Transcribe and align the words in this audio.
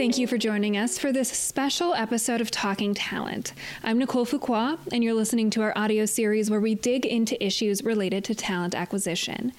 Thank 0.00 0.16
you 0.16 0.26
for 0.26 0.38
joining 0.38 0.78
us 0.78 0.98
for 0.98 1.12
this 1.12 1.28
special 1.28 1.92
episode 1.92 2.40
of 2.40 2.50
Talking 2.50 2.94
Talent. 2.94 3.52
I'm 3.84 3.98
Nicole 3.98 4.24
Fuqua, 4.24 4.78
and 4.90 5.04
you're 5.04 5.12
listening 5.12 5.50
to 5.50 5.60
our 5.60 5.74
audio 5.76 6.06
series 6.06 6.50
where 6.50 6.58
we 6.58 6.74
dig 6.74 7.04
into 7.04 7.36
issues 7.44 7.84
related 7.84 8.24
to 8.24 8.34
talent 8.34 8.74
acquisition. 8.74 9.52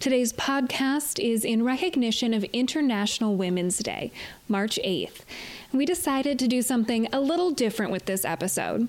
Today's 0.00 0.32
podcast 0.32 1.20
is 1.24 1.44
in 1.44 1.64
recognition 1.64 2.34
of 2.34 2.42
International 2.52 3.36
Women's 3.36 3.78
Day, 3.78 4.10
March 4.48 4.80
8th 4.84 5.20
we 5.78 5.86
decided 5.86 6.38
to 6.38 6.48
do 6.48 6.62
something 6.62 7.08
a 7.12 7.20
little 7.20 7.50
different 7.50 7.90
with 7.90 8.04
this 8.04 8.24
episode. 8.24 8.88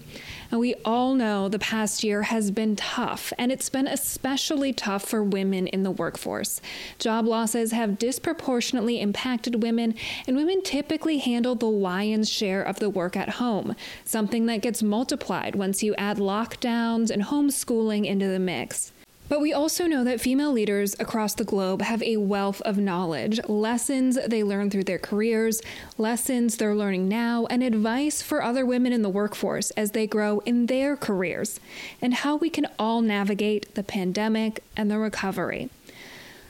And 0.51 0.59
we 0.59 0.75
all 0.85 1.15
know 1.15 1.49
the 1.49 1.59
past 1.59 2.03
year 2.03 2.23
has 2.23 2.51
been 2.51 2.75
tough, 2.75 3.33
and 3.37 3.51
it's 3.51 3.69
been 3.69 3.87
especially 3.87 4.73
tough 4.73 5.03
for 5.03 5.23
women 5.23 5.67
in 5.67 5.83
the 5.83 5.91
workforce. 5.91 6.61
Job 6.99 7.25
losses 7.25 7.71
have 7.71 7.97
disproportionately 7.97 9.01
impacted 9.01 9.63
women, 9.63 9.95
and 10.27 10.37
women 10.37 10.61
typically 10.61 11.17
handle 11.17 11.55
the 11.55 11.65
lion's 11.65 12.29
share 12.29 12.61
of 12.61 12.79
the 12.79 12.89
work 12.89 13.17
at 13.17 13.29
home, 13.29 13.75
something 14.03 14.45
that 14.45 14.61
gets 14.61 14.83
multiplied 14.83 15.55
once 15.55 15.81
you 15.81 15.95
add 15.95 16.17
lockdowns 16.17 17.09
and 17.09 17.23
homeschooling 17.23 18.05
into 18.05 18.27
the 18.27 18.39
mix. 18.39 18.91
But 19.27 19.41
we 19.41 19.53
also 19.53 19.87
know 19.87 20.03
that 20.03 20.21
female 20.21 20.51
leaders 20.51 20.95
across 20.99 21.33
the 21.33 21.43
globe 21.43 21.81
have 21.81 22.03
a 22.03 22.17
wealth 22.17 22.61
of 22.61 22.77
knowledge, 22.77 23.39
lessons 23.47 24.19
they 24.27 24.43
learn 24.43 24.69
through 24.69 24.83
their 24.83 24.99
careers, 24.99 25.63
lessons 25.97 26.57
they're 26.57 26.75
learning 26.75 27.09
now, 27.09 27.47
and 27.49 27.63
advice 27.63 28.21
for 28.21 28.43
other 28.43 28.65
women 28.65 28.93
in 28.93 29.01
the 29.01 29.09
workforce 29.09 29.71
as 29.71 29.91
they 29.91 30.05
grow 30.05 30.39
in 30.39 30.67
their 30.67 30.95
careers, 30.95 31.59
and 32.01 32.13
how 32.13 32.35
we 32.35 32.51
can 32.51 32.67
all 32.77 33.01
navigate 33.01 33.73
the 33.73 33.83
pandemic 33.83 34.63
and 34.77 34.91
the 34.91 34.99
recovery. 34.99 35.69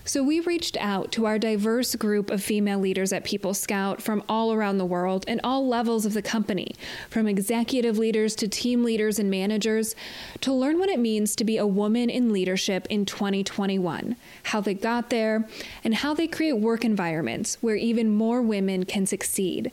So 0.08 0.22
we 0.22 0.40
reached 0.40 0.78
out 0.78 1.12
to 1.14 1.26
our 1.26 1.40
diverse 1.40 1.96
group 1.96 2.30
of 2.30 2.44
female 2.44 2.78
leaders 2.78 3.12
at 3.12 3.24
People 3.24 3.56
Scout 3.56 4.04
from 4.04 4.22
all 4.30 4.54
around 4.54 4.78
the 4.78 4.86
world 4.86 5.26
and 5.28 5.42
all 5.44 5.68
levels 5.68 6.06
of 6.06 6.14
the 6.14 6.22
company, 6.22 6.76
from 7.10 7.28
executive 7.28 7.98
leaders 7.98 8.36
to 8.36 8.48
team 8.48 8.84
leaders 8.84 9.18
and 9.18 9.32
managers, 9.32 9.96
to 10.42 10.54
learn 10.54 10.78
what 10.78 10.90
it 10.90 11.00
means 11.00 11.36
to 11.36 11.44
be 11.44 11.58
a 11.58 11.66
woman 11.66 12.12
in 12.12 12.32
leadership 12.32 12.86
in 12.88 13.04
2021, 13.04 14.16
how 14.44 14.62
they 14.62 14.76
got 14.76 15.10
there, 15.10 15.50
and 15.84 15.96
how 15.96 16.14
they 16.14 16.28
create 16.28 16.54
work 16.54 16.86
environments 16.86 17.58
where 17.62 17.76
even 17.76 18.14
more 18.14 18.44
women 18.44 18.86
can 18.86 19.08
succeed. 19.08 19.72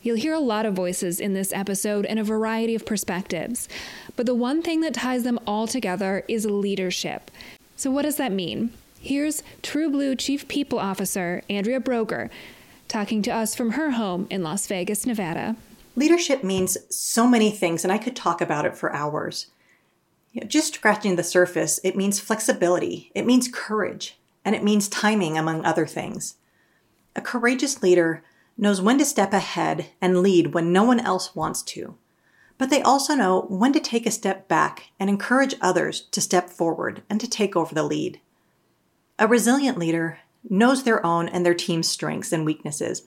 You'll 0.00 0.16
hear 0.16 0.32
a 0.32 0.40
lot 0.40 0.64
of 0.64 0.72
voices 0.72 1.20
in 1.20 1.34
this 1.34 1.52
episode 1.52 2.06
and 2.06 2.18
a 2.18 2.24
variety 2.24 2.74
of 2.74 2.86
perspectives. 2.86 3.68
But 4.16 4.24
the 4.24 4.34
one 4.34 4.62
thing 4.62 4.80
that 4.80 4.94
ties 4.94 5.24
them 5.24 5.38
all 5.46 5.66
together 5.66 6.24
is 6.28 6.46
leadership. 6.46 7.30
So, 7.76 7.90
what 7.90 8.02
does 8.02 8.16
that 8.16 8.32
mean? 8.32 8.72
Here's 9.06 9.44
True 9.62 9.88
Blue 9.88 10.16
Chief 10.16 10.48
People 10.48 10.80
Officer 10.80 11.44
Andrea 11.48 11.78
Broger 11.78 12.28
talking 12.88 13.22
to 13.22 13.30
us 13.30 13.54
from 13.54 13.72
her 13.72 13.92
home 13.92 14.26
in 14.30 14.42
Las 14.42 14.66
Vegas, 14.66 15.06
Nevada. 15.06 15.54
Leadership 15.94 16.42
means 16.42 16.76
so 16.90 17.28
many 17.28 17.52
things, 17.52 17.84
and 17.84 17.92
I 17.92 17.98
could 17.98 18.16
talk 18.16 18.40
about 18.40 18.66
it 18.66 18.76
for 18.76 18.92
hours. 18.92 19.46
You 20.32 20.40
know, 20.40 20.48
just 20.48 20.74
scratching 20.74 21.14
the 21.14 21.22
surface, 21.22 21.78
it 21.84 21.94
means 21.94 22.18
flexibility, 22.18 23.12
it 23.14 23.26
means 23.26 23.46
courage, 23.46 24.18
and 24.44 24.56
it 24.56 24.64
means 24.64 24.88
timing, 24.88 25.38
among 25.38 25.64
other 25.64 25.86
things. 25.86 26.34
A 27.14 27.20
courageous 27.20 27.84
leader 27.84 28.24
knows 28.58 28.82
when 28.82 28.98
to 28.98 29.04
step 29.04 29.32
ahead 29.32 29.86
and 30.00 30.20
lead 30.20 30.52
when 30.52 30.72
no 30.72 30.82
one 30.82 30.98
else 30.98 31.32
wants 31.32 31.62
to. 31.62 31.96
But 32.58 32.70
they 32.70 32.82
also 32.82 33.14
know 33.14 33.42
when 33.42 33.72
to 33.72 33.78
take 33.78 34.04
a 34.04 34.10
step 34.10 34.48
back 34.48 34.90
and 34.98 35.08
encourage 35.08 35.54
others 35.60 36.00
to 36.10 36.20
step 36.20 36.50
forward 36.50 37.04
and 37.08 37.20
to 37.20 37.30
take 37.30 37.54
over 37.54 37.72
the 37.72 37.84
lead. 37.84 38.20
A 39.18 39.26
resilient 39.26 39.78
leader 39.78 40.18
knows 40.48 40.82
their 40.82 41.04
own 41.04 41.28
and 41.28 41.44
their 41.44 41.54
team's 41.54 41.88
strengths 41.88 42.32
and 42.32 42.44
weaknesses 42.44 43.02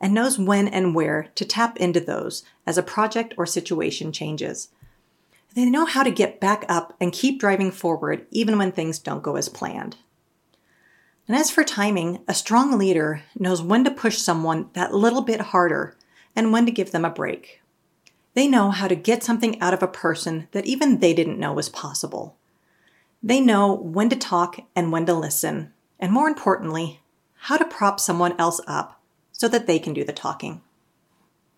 and 0.00 0.12
knows 0.12 0.38
when 0.38 0.68
and 0.68 0.94
where 0.94 1.28
to 1.34 1.44
tap 1.44 1.76
into 1.78 2.00
those 2.00 2.44
as 2.66 2.76
a 2.76 2.82
project 2.82 3.34
or 3.38 3.46
situation 3.46 4.12
changes. 4.12 4.68
They 5.54 5.64
know 5.64 5.86
how 5.86 6.02
to 6.02 6.10
get 6.10 6.40
back 6.40 6.64
up 6.68 6.94
and 7.00 7.12
keep 7.12 7.40
driving 7.40 7.70
forward 7.70 8.26
even 8.30 8.58
when 8.58 8.72
things 8.72 8.98
don't 8.98 9.22
go 9.22 9.36
as 9.36 9.48
planned. 9.48 9.96
And 11.26 11.36
as 11.36 11.50
for 11.50 11.64
timing, 11.64 12.22
a 12.28 12.34
strong 12.34 12.76
leader 12.76 13.22
knows 13.38 13.62
when 13.62 13.84
to 13.84 13.90
push 13.90 14.18
someone 14.18 14.68
that 14.74 14.92
little 14.92 15.22
bit 15.22 15.40
harder 15.40 15.96
and 16.36 16.52
when 16.52 16.66
to 16.66 16.72
give 16.72 16.90
them 16.90 17.04
a 17.04 17.10
break. 17.10 17.62
They 18.34 18.48
know 18.48 18.70
how 18.70 18.88
to 18.88 18.96
get 18.96 19.22
something 19.22 19.60
out 19.60 19.72
of 19.72 19.82
a 19.82 19.88
person 19.88 20.48
that 20.52 20.66
even 20.66 20.98
they 20.98 21.14
didn't 21.14 21.38
know 21.38 21.52
was 21.52 21.68
possible. 21.68 22.36
They 23.26 23.40
know 23.40 23.72
when 23.72 24.10
to 24.10 24.16
talk 24.16 24.58
and 24.76 24.92
when 24.92 25.06
to 25.06 25.14
listen, 25.14 25.72
and 25.98 26.12
more 26.12 26.28
importantly, 26.28 27.00
how 27.36 27.56
to 27.56 27.64
prop 27.64 27.98
someone 27.98 28.38
else 28.38 28.60
up 28.66 29.00
so 29.32 29.48
that 29.48 29.66
they 29.66 29.78
can 29.78 29.94
do 29.94 30.04
the 30.04 30.12
talking. 30.12 30.60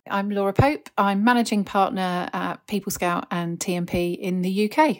I'm 0.09 0.29
Laura 0.29 0.53
Pope. 0.53 0.89
I'm 0.97 1.25
managing 1.25 1.65
partner 1.65 2.29
at 2.31 2.65
People 2.67 2.93
Scout 2.93 3.27
and 3.29 3.59
TMP 3.59 4.17
in 4.17 4.43
the 4.43 4.71
UK. 4.71 4.99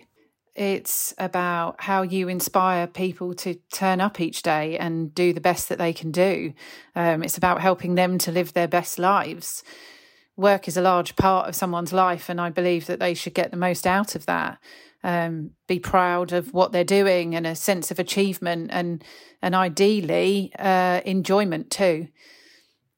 It's 0.56 1.14
about 1.18 1.80
how 1.84 2.02
you 2.02 2.28
inspire 2.28 2.86
people 2.86 3.34
to 3.36 3.54
turn 3.72 4.02
up 4.02 4.20
each 4.20 4.42
day 4.42 4.78
and 4.78 5.16
do 5.16 5.32
the 5.32 5.40
best 5.40 5.70
that 5.70 5.78
they 5.78 5.94
can 5.94 6.12
do. 6.12 6.52
Um, 6.98 7.24
it's 7.24 7.38
about 7.38 7.62
helping 7.62 7.96
them 7.96 8.18
to 8.18 8.32
live 8.34 8.52
their 8.52 8.68
best 8.68 9.00
lives. 9.00 9.64
Work 10.36 10.68
is 10.68 10.76
a 10.76 10.82
large 10.82 11.16
part 11.16 11.48
of 11.48 11.56
someone's 11.56 11.94
life, 11.94 12.28
and 12.28 12.42
I 12.42 12.50
believe 12.50 12.88
that 12.88 13.00
they 13.00 13.14
should 13.14 13.34
get 13.34 13.52
the 13.52 13.58
most 13.58 13.88
out 13.88 14.16
of 14.16 14.26
that 14.26 14.60
um, 15.04 15.52
be 15.68 15.80
proud 15.80 16.34
of 16.34 16.54
what 16.54 16.72
they're 16.72 16.84
doing 16.84 17.36
and 17.36 17.46
a 17.46 17.56
sense 17.56 17.92
of 17.92 18.00
achievement 18.00 18.70
and 18.72 19.04
and 19.42 19.56
ideally 19.56 20.52
uh, 20.58 21.02
enjoyment 21.06 21.70
too. 21.70 22.08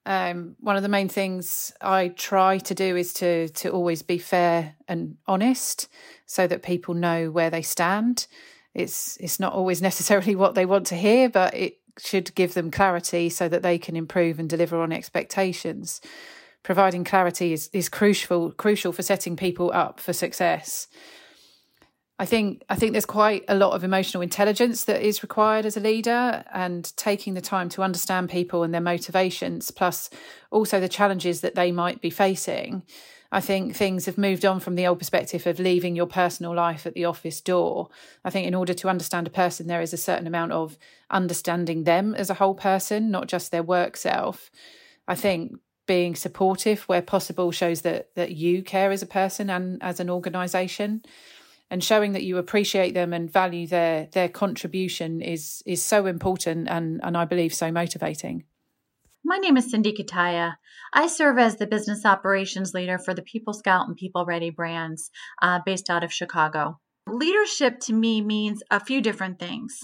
Um, 0.06 0.56
one 0.60 0.78
of 0.78 0.82
the 0.82 0.90
main 0.90 1.10
things 1.10 1.74
I 1.82 2.08
try 2.08 2.58
to 2.60 2.74
do 2.74 2.96
is 2.96 3.14
to 3.16 3.50
to 3.50 3.70
always 3.70 4.02
be 4.02 4.18
fair 4.18 4.76
and 4.88 5.18
honest, 5.28 5.88
so 6.26 6.48
that 6.48 6.64
people 6.64 6.94
know 6.94 7.32
where 7.32 7.50
they 7.50 7.62
stand. 7.62 8.28
It's 8.74 9.18
it's 9.18 9.40
not 9.40 9.54
always 9.54 9.82
necessarily 9.90 10.36
what 10.36 10.56
they 10.56 10.66
want 10.66 10.88
to 10.88 10.96
hear, 10.96 11.30
but 11.30 11.54
it 11.54 11.80
should 11.98 12.34
give 12.34 12.54
them 12.54 12.72
clarity 12.72 13.30
so 13.30 13.50
that 13.50 13.62
they 13.62 13.78
can 13.78 13.96
improve 13.96 14.40
and 14.40 14.50
deliver 14.50 14.82
on 14.82 14.92
expectations. 14.92 16.02
Providing 16.64 17.04
clarity 17.04 17.54
is, 17.54 17.70
is 17.74 17.90
crucial 17.90 18.52
crucial 18.52 18.92
for 18.92 19.04
setting 19.04 19.36
people 19.36 19.72
up 19.74 20.00
for 20.00 20.14
success. 20.14 20.88
I 22.22 22.26
think 22.26 22.64
I 22.68 22.76
think 22.76 22.92
there's 22.92 23.06
quite 23.06 23.46
a 23.48 23.56
lot 23.56 23.72
of 23.72 23.86
emotional 23.86 24.22
intelligence 24.22 24.84
that 24.84 25.02
is 25.02 25.24
required 25.24 25.66
as 25.66 25.78
a 25.78 25.80
leader 25.80 26.44
and 26.54 26.96
taking 26.98 27.34
the 27.34 27.42
time 27.42 27.70
to 27.70 27.82
understand 27.82 28.30
people 28.30 28.62
and 28.62 28.74
their 28.74 28.82
motivations 28.82 29.72
plus 29.72 30.10
also 30.52 30.82
the 30.82 30.90
challenges 30.90 31.40
that 31.42 31.56
they 31.56 31.72
might 31.72 32.02
be 32.02 32.10
facing. 32.10 32.84
I 33.32 33.40
think 33.40 33.74
things 33.74 34.06
have 34.06 34.18
moved 34.18 34.44
on 34.44 34.60
from 34.60 34.76
the 34.76 34.86
old 34.86 35.00
perspective 35.00 35.48
of 35.48 35.60
leaving 35.60 35.96
your 35.96 36.08
personal 36.08 36.54
life 36.54 36.86
at 36.86 36.94
the 36.94 37.06
office 37.06 37.40
door. 37.40 37.88
I 38.26 38.32
think 38.32 38.48
in 38.48 38.56
order 38.56 38.74
to 38.74 38.90
understand 38.90 39.26
a 39.28 39.32
person 39.32 39.68
there 39.68 39.82
is 39.82 39.94
a 39.94 39.98
certain 39.98 40.28
amount 40.28 40.52
of 40.52 40.78
understanding 41.10 41.86
them 41.86 42.16
as 42.16 42.30
a 42.30 42.34
whole 42.34 42.56
person, 42.56 43.12
not 43.12 43.28
just 43.28 43.52
their 43.52 43.64
work 43.64 43.96
self. 43.96 44.52
I 45.08 45.16
think 45.16 45.58
being 45.86 46.16
supportive 46.16 46.82
where 46.82 47.02
possible 47.02 47.52
shows 47.52 47.82
that 47.82 48.14
that 48.16 48.32
you 48.32 48.62
care 48.62 48.92
as 48.92 49.02
a 49.02 49.08
person 49.08 49.50
and 49.50 49.82
as 49.82 50.02
an 50.02 50.10
organization 50.10 51.02
and 51.70 51.84
showing 51.84 52.14
that 52.14 52.24
you 52.24 52.38
appreciate 52.38 52.94
them 52.94 53.14
and 53.14 53.32
value 53.32 53.68
their 53.68 54.08
their 54.12 54.30
contribution 54.30 55.22
is 55.22 55.62
is 55.66 55.84
so 55.84 56.06
important 56.06 56.68
and 56.68 57.00
and 57.04 57.18
I 57.18 57.26
believe 57.26 57.54
so 57.54 57.72
motivating. 57.72 58.44
My 59.24 59.38
name 59.38 59.58
is 59.58 59.70
Cindy 59.70 59.94
Kataya. 59.94 60.56
I 60.94 61.08
serve 61.08 61.38
as 61.38 61.58
the 61.58 61.68
business 61.68 62.06
operations 62.06 62.74
leader 62.74 62.98
for 62.98 63.14
the 63.14 63.22
People 63.22 63.54
Scout 63.54 63.88
and 63.88 63.96
People 63.96 64.26
Ready 64.26 64.50
brands 64.50 65.12
uh, 65.42 65.60
based 65.66 65.90
out 65.90 66.04
of 66.04 66.14
Chicago. 66.14 66.80
Leadership 67.06 67.80
to 67.82 67.94
me 67.94 68.22
means 68.22 68.64
a 68.72 68.80
few 68.80 69.02
different 69.02 69.38
things. 69.38 69.78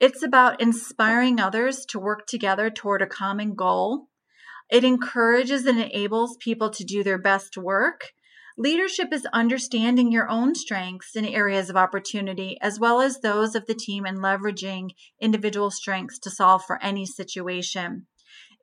It's 0.00 0.22
about 0.22 0.60
inspiring 0.60 1.38
others 1.38 1.84
to 1.90 1.98
work 1.98 2.26
together 2.26 2.70
toward 2.70 3.02
a 3.02 3.06
common 3.06 3.54
goal. 3.54 4.08
It 4.70 4.84
encourages 4.84 5.66
and 5.66 5.78
enables 5.78 6.36
people 6.38 6.70
to 6.70 6.84
do 6.84 7.02
their 7.04 7.18
best 7.18 7.56
work 7.56 8.12
Leadership 8.60 9.12
is 9.12 9.24
understanding 9.32 10.10
your 10.10 10.28
own 10.28 10.52
strengths 10.52 11.14
and 11.14 11.24
areas 11.24 11.70
of 11.70 11.76
opportunity, 11.76 12.58
as 12.60 12.80
well 12.80 13.00
as 13.00 13.20
those 13.20 13.54
of 13.54 13.64
the 13.66 13.74
team, 13.74 14.04
and 14.04 14.18
leveraging 14.18 14.90
individual 15.20 15.70
strengths 15.70 16.18
to 16.18 16.28
solve 16.28 16.64
for 16.64 16.82
any 16.82 17.06
situation. 17.06 18.08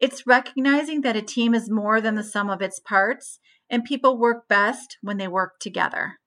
It's 0.01 0.27
recognizing 0.27 0.99
that 1.01 1.15
a 1.15 1.21
team 1.21 1.55
is 1.55 1.69
more 1.69 2.01
than 2.01 2.15
the 2.15 2.25
sum 2.25 2.49
of 2.49 2.61
its 2.61 2.77
parts, 2.77 3.39
and 3.69 3.85
people 3.85 4.17
work 4.17 4.49
best 4.49 4.97
when 5.01 5.15
they 5.15 5.29
work 5.29 5.59
together. 5.61 6.19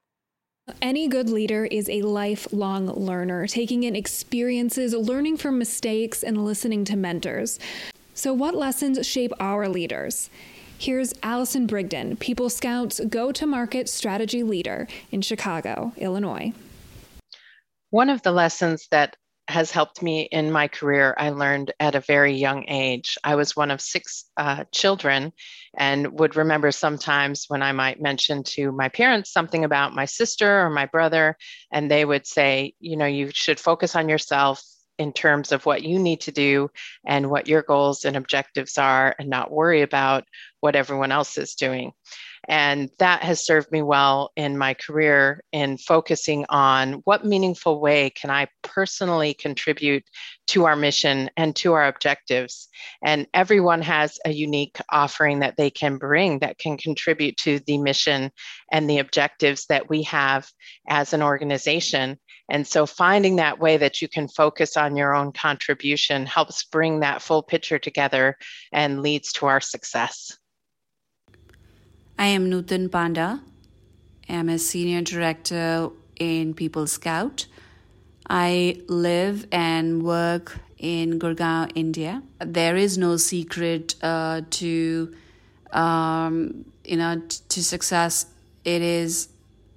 Any 0.80 1.06
good 1.06 1.28
leader 1.28 1.66
is 1.66 1.90
a 1.90 2.00
lifelong 2.00 2.86
learner, 2.86 3.46
taking 3.46 3.82
in 3.82 3.94
experiences, 3.94 4.94
learning 4.94 5.36
from 5.36 5.58
mistakes, 5.58 6.22
and 6.22 6.42
listening 6.42 6.86
to 6.86 6.96
mentors. 6.96 7.58
So, 8.14 8.32
what 8.32 8.54
lessons 8.54 9.06
shape 9.06 9.32
our 9.38 9.68
leaders? 9.68 10.30
Here's 10.80 11.12
Allison 11.24 11.66
Brigden, 11.66 12.20
People 12.20 12.48
Scouts 12.48 13.00
go 13.08 13.32
to 13.32 13.46
market 13.48 13.88
strategy 13.88 14.44
leader 14.44 14.86
in 15.10 15.22
Chicago, 15.22 15.92
Illinois. 15.96 16.52
One 17.90 18.08
of 18.08 18.22
the 18.22 18.30
lessons 18.30 18.86
that 18.92 19.16
has 19.48 19.72
helped 19.72 20.02
me 20.02 20.28
in 20.30 20.52
my 20.52 20.68
career, 20.68 21.16
I 21.18 21.30
learned 21.30 21.72
at 21.80 21.96
a 21.96 22.00
very 22.00 22.36
young 22.36 22.64
age. 22.68 23.18
I 23.24 23.34
was 23.34 23.56
one 23.56 23.72
of 23.72 23.80
six 23.80 24.26
uh, 24.36 24.64
children 24.70 25.32
and 25.76 26.20
would 26.20 26.36
remember 26.36 26.70
sometimes 26.70 27.46
when 27.48 27.60
I 27.60 27.72
might 27.72 28.00
mention 28.00 28.44
to 28.44 28.70
my 28.70 28.88
parents 28.88 29.32
something 29.32 29.64
about 29.64 29.96
my 29.96 30.04
sister 30.04 30.60
or 30.64 30.70
my 30.70 30.86
brother, 30.86 31.36
and 31.72 31.90
they 31.90 32.04
would 32.04 32.24
say, 32.24 32.74
you 32.78 32.96
know, 32.96 33.06
you 33.06 33.32
should 33.34 33.58
focus 33.58 33.96
on 33.96 34.08
yourself 34.08 34.62
in 34.98 35.12
terms 35.12 35.52
of 35.52 35.64
what 35.64 35.82
you 35.82 35.98
need 35.98 36.20
to 36.22 36.32
do 36.32 36.70
and 37.06 37.30
what 37.30 37.48
your 37.48 37.62
goals 37.62 38.04
and 38.04 38.16
objectives 38.16 38.78
are, 38.78 39.14
and 39.18 39.28
not 39.28 39.52
worry 39.52 39.82
about 39.82 40.24
what 40.60 40.76
everyone 40.76 41.12
else 41.12 41.38
is 41.38 41.54
doing. 41.54 41.92
And 42.48 42.88
that 42.98 43.22
has 43.22 43.44
served 43.44 43.70
me 43.70 43.82
well 43.82 44.30
in 44.34 44.56
my 44.56 44.72
career 44.72 45.44
in 45.52 45.76
focusing 45.76 46.46
on 46.48 46.94
what 47.04 47.24
meaningful 47.24 47.78
way 47.78 48.08
can 48.08 48.30
I 48.30 48.48
personally 48.62 49.34
contribute 49.34 50.04
to 50.48 50.64
our 50.64 50.74
mission 50.74 51.28
and 51.36 51.54
to 51.56 51.74
our 51.74 51.86
objectives. 51.86 52.68
And 53.04 53.26
everyone 53.34 53.82
has 53.82 54.18
a 54.24 54.32
unique 54.32 54.78
offering 54.90 55.40
that 55.40 55.58
they 55.58 55.68
can 55.68 55.98
bring 55.98 56.38
that 56.38 56.58
can 56.58 56.78
contribute 56.78 57.36
to 57.38 57.60
the 57.60 57.76
mission 57.76 58.30
and 58.72 58.88
the 58.88 58.98
objectives 58.98 59.66
that 59.66 59.90
we 59.90 60.04
have 60.04 60.48
as 60.88 61.12
an 61.12 61.22
organization. 61.22 62.18
And 62.48 62.66
so 62.66 62.86
finding 62.86 63.36
that 63.36 63.58
way 63.58 63.76
that 63.76 64.00
you 64.00 64.08
can 64.08 64.26
focus 64.26 64.78
on 64.78 64.96
your 64.96 65.14
own 65.14 65.32
contribution 65.32 66.24
helps 66.24 66.64
bring 66.64 67.00
that 67.00 67.20
full 67.20 67.42
picture 67.42 67.78
together 67.78 68.38
and 68.72 69.02
leads 69.02 69.32
to 69.34 69.46
our 69.46 69.60
success. 69.60 70.38
I 72.20 72.26
am 72.26 72.50
Nutan 72.50 72.90
Panda. 72.90 73.40
I'm 74.28 74.48
a 74.48 74.58
senior 74.58 75.02
director 75.02 75.90
in 76.16 76.52
People 76.52 76.88
Scout. 76.88 77.46
I 78.28 78.80
live 78.88 79.46
and 79.52 80.02
work 80.02 80.58
in 80.78 81.20
Gurgaon, 81.20 81.70
India. 81.76 82.24
There 82.40 82.74
is 82.74 82.98
no 82.98 83.18
secret 83.18 83.94
uh, 84.02 84.40
to, 84.50 85.14
um, 85.70 86.64
you 86.84 86.96
know, 86.96 87.20
t- 87.20 87.36
to 87.50 87.62
success. 87.62 88.26
It 88.64 88.82
is 88.82 89.28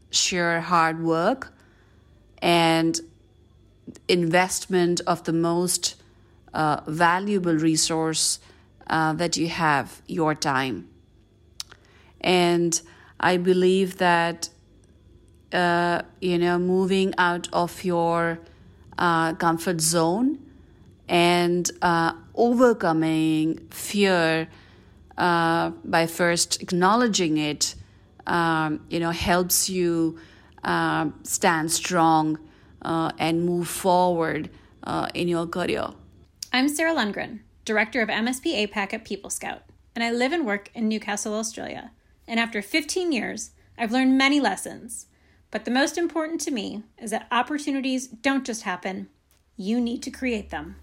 sheer 0.10 0.62
hard 0.62 1.04
work 1.04 1.54
and 2.40 3.00
investment 4.08 5.00
of 5.06 5.26
the 5.26 5.34
most 5.34 5.94
uh, 6.56 6.82
valuable 6.88 7.54
resource 7.54 8.40
uh, 8.88 9.14
that 9.14 9.38
you 9.38 9.48
have, 9.48 10.02
your 10.08 10.34
time. 10.34 10.91
And 12.22 12.80
I 13.20 13.38
believe 13.38 13.98
that, 13.98 14.50
uh, 15.52 16.04
you 16.20 16.38
know, 16.38 16.58
moving 16.58 17.14
out 17.18 17.48
of 17.52 17.84
your 17.84 18.40
uh, 18.98 19.34
comfort 19.34 19.82
zone 19.82 20.40
and 21.10 21.70
uh, 21.82 22.14
overcoming 22.36 23.68
fear 23.70 24.48
uh, 25.18 25.72
by 25.84 26.08
first 26.08 26.62
acknowledging 26.62 27.38
it, 27.38 27.76
um, 28.28 28.86
you 28.90 29.00
know, 29.00 29.12
helps 29.12 29.70
you 29.70 30.18
uh, 30.64 31.10
stand 31.24 31.72
strong 31.72 32.40
uh, 32.84 33.12
and 33.18 33.46
move 33.46 33.68
forward 33.68 34.50
in 35.14 35.28
your 35.28 35.46
career. 35.48 35.88
I'm 36.54 36.68
Sarah 36.68 36.94
Lundgren, 36.94 37.40
Director 37.66 38.02
of 38.02 38.10
MSP 38.10 38.68
APAC 38.68 38.94
at 38.94 39.06
People 39.06 39.30
Scout, 39.30 39.62
and 39.96 40.04
I 40.04 40.12
live 40.12 40.34
and 40.34 40.46
work 40.46 40.70
in 40.74 40.90
Newcastle, 40.90 41.34
Australia 41.34 41.92
and 42.32 42.40
after 42.40 42.62
15 42.62 43.12
years, 43.12 43.52
I've 43.78 43.92
learned 43.92 44.18
many 44.18 44.40
lessons. 44.40 45.08
But 45.52 45.66
the 45.66 45.72
most 45.72 45.98
important 45.98 46.40
to 46.42 46.52
me 46.52 46.82
is 46.98 47.12
that 47.12 47.28
opportunities 47.30 48.08
don't 48.08 48.46
just 48.46 48.62
happen, 48.62 49.10
you 49.58 49.82
need 49.82 50.02
to 50.04 50.12
create 50.12 50.50
them. 50.50 50.78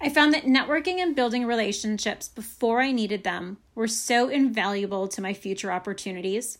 I 0.00 0.08
found 0.08 0.34
that 0.34 0.42
networking 0.42 0.98
and 0.98 1.14
building 1.14 1.46
relationships 1.46 2.26
before 2.26 2.80
I 2.80 2.90
needed 2.90 3.22
them 3.22 3.58
were 3.76 3.86
so 3.86 4.28
invaluable 4.28 5.06
to 5.06 5.22
my 5.22 5.34
future 5.34 5.70
opportunities. 5.70 6.58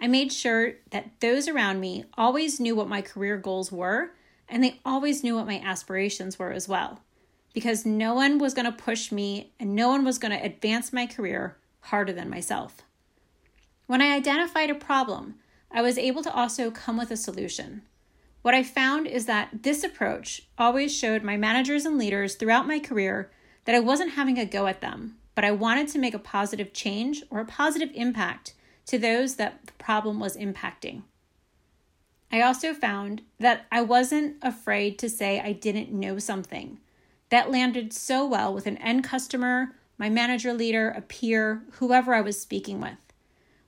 I 0.00 0.08
made 0.08 0.32
sure 0.32 0.72
that 0.90 1.20
those 1.20 1.46
around 1.46 1.78
me 1.78 2.06
always 2.18 2.58
knew 2.58 2.74
what 2.74 2.88
my 2.88 3.02
career 3.02 3.36
goals 3.36 3.70
were, 3.70 4.10
and 4.48 4.64
they 4.64 4.80
always 4.84 5.22
knew 5.22 5.36
what 5.36 5.46
my 5.46 5.60
aspirations 5.60 6.40
were 6.40 6.50
as 6.50 6.66
well. 6.66 7.02
Because 7.52 7.86
no 7.86 8.14
one 8.14 8.38
was 8.38 8.52
going 8.52 8.66
to 8.66 8.72
push 8.72 9.12
me 9.12 9.52
and 9.60 9.76
no 9.76 9.90
one 9.90 10.04
was 10.04 10.18
going 10.18 10.36
to 10.36 10.44
advance 10.44 10.92
my 10.92 11.06
career 11.06 11.56
harder 11.82 12.12
than 12.12 12.28
myself. 12.28 12.82
When 13.86 14.00
I 14.00 14.14
identified 14.14 14.70
a 14.70 14.74
problem, 14.74 15.34
I 15.70 15.82
was 15.82 15.98
able 15.98 16.22
to 16.22 16.32
also 16.32 16.70
come 16.70 16.96
with 16.96 17.10
a 17.10 17.16
solution. 17.16 17.82
What 18.40 18.54
I 18.54 18.62
found 18.62 19.06
is 19.06 19.26
that 19.26 19.62
this 19.62 19.84
approach 19.84 20.42
always 20.56 20.94
showed 20.96 21.22
my 21.22 21.36
managers 21.36 21.84
and 21.84 21.98
leaders 21.98 22.34
throughout 22.34 22.66
my 22.66 22.78
career 22.78 23.30
that 23.66 23.74
I 23.74 23.80
wasn't 23.80 24.12
having 24.12 24.38
a 24.38 24.46
go 24.46 24.66
at 24.66 24.80
them, 24.80 25.16
but 25.34 25.44
I 25.44 25.50
wanted 25.50 25.88
to 25.88 25.98
make 25.98 26.14
a 26.14 26.18
positive 26.18 26.72
change 26.72 27.22
or 27.28 27.40
a 27.40 27.46
positive 27.46 27.90
impact 27.94 28.54
to 28.86 28.98
those 28.98 29.36
that 29.36 29.66
the 29.66 29.72
problem 29.72 30.18
was 30.18 30.36
impacting. 30.36 31.02
I 32.32 32.40
also 32.40 32.72
found 32.72 33.22
that 33.38 33.66
I 33.70 33.82
wasn't 33.82 34.36
afraid 34.42 34.98
to 35.00 35.10
say 35.10 35.40
I 35.40 35.52
didn't 35.52 35.92
know 35.92 36.18
something. 36.18 36.78
That 37.28 37.50
landed 37.50 37.92
so 37.92 38.26
well 38.26 38.52
with 38.52 38.66
an 38.66 38.78
end 38.78 39.04
customer, 39.04 39.74
my 39.98 40.08
manager 40.08 40.52
leader, 40.54 40.88
a 40.90 41.00
peer, 41.00 41.62
whoever 41.72 42.14
I 42.14 42.22
was 42.22 42.40
speaking 42.40 42.80
with. 42.80 43.03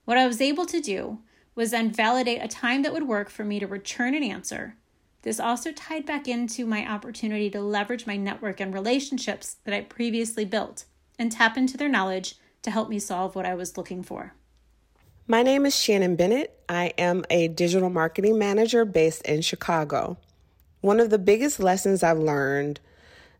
What 0.07 0.17
I 0.17 0.25
was 0.25 0.39
able 0.39 0.65
to 0.67 0.79
do 0.79 1.19
was 1.53 1.71
then 1.71 1.91
validate 1.91 2.41
a 2.41 2.47
time 2.47 2.81
that 2.83 2.93
would 2.93 3.09
work 3.09 3.29
for 3.29 3.43
me 3.43 3.59
to 3.59 3.67
return 3.67 4.15
an 4.15 4.23
answer. 4.23 4.77
This 5.23 5.37
also 5.37 5.73
tied 5.73 6.05
back 6.05 6.29
into 6.29 6.65
my 6.65 6.89
opportunity 6.89 7.49
to 7.49 7.59
leverage 7.59 8.07
my 8.07 8.15
network 8.15 8.61
and 8.61 8.73
relationships 8.73 9.57
that 9.65 9.73
I 9.73 9.81
previously 9.81 10.45
built 10.45 10.85
and 11.19 11.29
tap 11.29 11.57
into 11.57 11.75
their 11.75 11.89
knowledge 11.89 12.35
to 12.61 12.71
help 12.71 12.87
me 12.87 12.99
solve 12.99 13.35
what 13.35 13.45
I 13.45 13.53
was 13.53 13.75
looking 13.75 14.01
for. 14.01 14.33
My 15.27 15.43
name 15.43 15.65
is 15.65 15.77
Shannon 15.77 16.15
Bennett. 16.15 16.57
I 16.69 16.93
am 16.97 17.25
a 17.29 17.49
digital 17.49 17.89
marketing 17.89 18.39
manager 18.39 18.85
based 18.85 19.23
in 19.23 19.41
Chicago. 19.41 20.15
One 20.79 21.01
of 21.01 21.09
the 21.09 21.19
biggest 21.19 21.59
lessons 21.59 22.01
I've 22.01 22.17
learned 22.17 22.79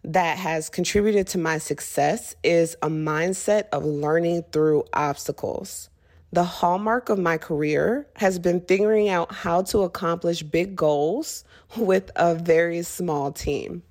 that 0.04 0.38
has 0.38 0.68
contributed 0.68 1.28
to 1.28 1.38
my 1.38 1.60
success 1.60 2.36
is 2.44 2.76
a 2.82 2.90
mindset 2.90 3.70
of 3.72 3.86
learning 3.86 4.44
through 4.52 4.84
obstacles. 4.92 5.90
The 6.34 6.44
hallmark 6.44 7.10
of 7.10 7.18
my 7.18 7.38
career 7.38 8.08
has 8.18 8.38
been 8.38 8.62
figuring 8.62 9.08
out 9.08 9.34
how 9.34 9.62
to 9.64 9.80
accomplish 9.80 10.44
big 10.44 10.76
goals 10.76 11.46
with 11.78 12.12
a 12.16 12.36
very 12.36 12.82
small 12.84 13.32
team. 13.32 13.84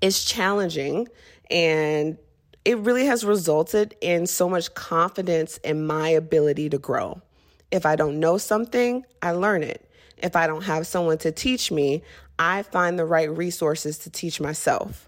It's 0.00 0.24
challenging 0.24 1.08
and 1.50 2.18
it 2.64 2.78
really 2.78 3.06
has 3.06 3.24
resulted 3.24 3.94
in 4.00 4.26
so 4.26 4.48
much 4.48 4.74
confidence 4.74 5.58
in 5.58 5.86
my 5.86 6.08
ability 6.08 6.70
to 6.70 6.78
grow. 6.78 7.22
If 7.70 7.86
I 7.86 7.96
don't 7.96 8.18
know 8.18 8.36
something, 8.36 9.04
I 9.22 9.30
learn 9.30 9.62
it. 9.62 9.88
If 10.18 10.34
I 10.34 10.46
don't 10.46 10.62
have 10.62 10.86
someone 10.86 11.18
to 11.18 11.32
teach 11.32 11.70
me, 11.70 12.02
I 12.38 12.62
find 12.62 12.98
the 12.98 13.04
right 13.04 13.30
resources 13.30 13.98
to 13.98 14.10
teach 14.10 14.40
myself. 14.40 15.07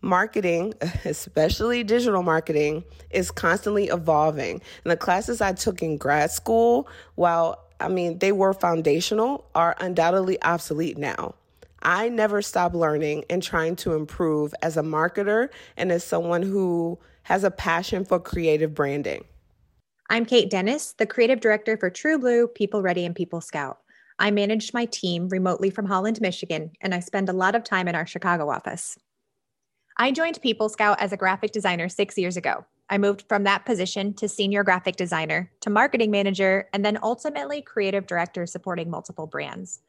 Marketing, 0.00 0.74
especially 1.04 1.82
digital 1.84 2.22
marketing, 2.22 2.84
is 3.10 3.30
constantly 3.30 3.88
evolving. 3.88 4.60
And 4.84 4.90
the 4.90 4.96
classes 4.96 5.40
I 5.40 5.52
took 5.52 5.82
in 5.82 5.96
grad 5.96 6.30
school, 6.30 6.88
while 7.16 7.64
I 7.80 7.88
mean, 7.88 8.18
they 8.18 8.32
were 8.32 8.52
foundational, 8.54 9.48
are 9.54 9.76
undoubtedly 9.78 10.42
obsolete 10.42 10.98
now. 10.98 11.34
I 11.82 12.08
never 12.08 12.42
stop 12.42 12.74
learning 12.74 13.24
and 13.30 13.42
trying 13.42 13.76
to 13.76 13.94
improve 13.94 14.52
as 14.62 14.76
a 14.76 14.82
marketer 14.82 15.48
and 15.76 15.92
as 15.92 16.02
someone 16.02 16.42
who 16.42 16.98
has 17.22 17.44
a 17.44 17.50
passion 17.50 18.04
for 18.04 18.18
creative 18.18 18.74
branding. 18.74 19.24
I'm 20.10 20.24
Kate 20.24 20.50
Dennis, 20.50 20.94
the 20.94 21.06
creative 21.06 21.40
director 21.40 21.76
for 21.76 21.90
True 21.90 22.18
Blue, 22.18 22.48
People 22.48 22.82
Ready, 22.82 23.04
and 23.04 23.14
People 23.14 23.40
Scout. 23.40 23.78
I 24.18 24.30
manage 24.32 24.72
my 24.72 24.86
team 24.86 25.28
remotely 25.28 25.70
from 25.70 25.86
Holland, 25.86 26.20
Michigan, 26.20 26.72
and 26.80 26.94
I 26.94 27.00
spend 27.00 27.28
a 27.28 27.34
lot 27.34 27.54
of 27.54 27.62
time 27.62 27.86
in 27.86 27.94
our 27.94 28.06
Chicago 28.06 28.50
office. 28.50 28.98
I 30.00 30.12
joined 30.12 30.40
People 30.40 30.68
Scout 30.68 31.00
as 31.00 31.12
a 31.12 31.16
graphic 31.16 31.50
designer 31.50 31.88
six 31.88 32.16
years 32.16 32.36
ago. 32.36 32.64
I 32.88 32.98
moved 32.98 33.24
from 33.28 33.42
that 33.42 33.66
position 33.66 34.14
to 34.14 34.28
senior 34.28 34.62
graphic 34.62 34.94
designer, 34.94 35.50
to 35.62 35.70
marketing 35.70 36.12
manager, 36.12 36.68
and 36.72 36.84
then 36.84 37.00
ultimately 37.02 37.62
creative 37.62 38.06
director 38.06 38.46
supporting 38.46 38.88
multiple 38.88 39.26
brands. 39.26 39.80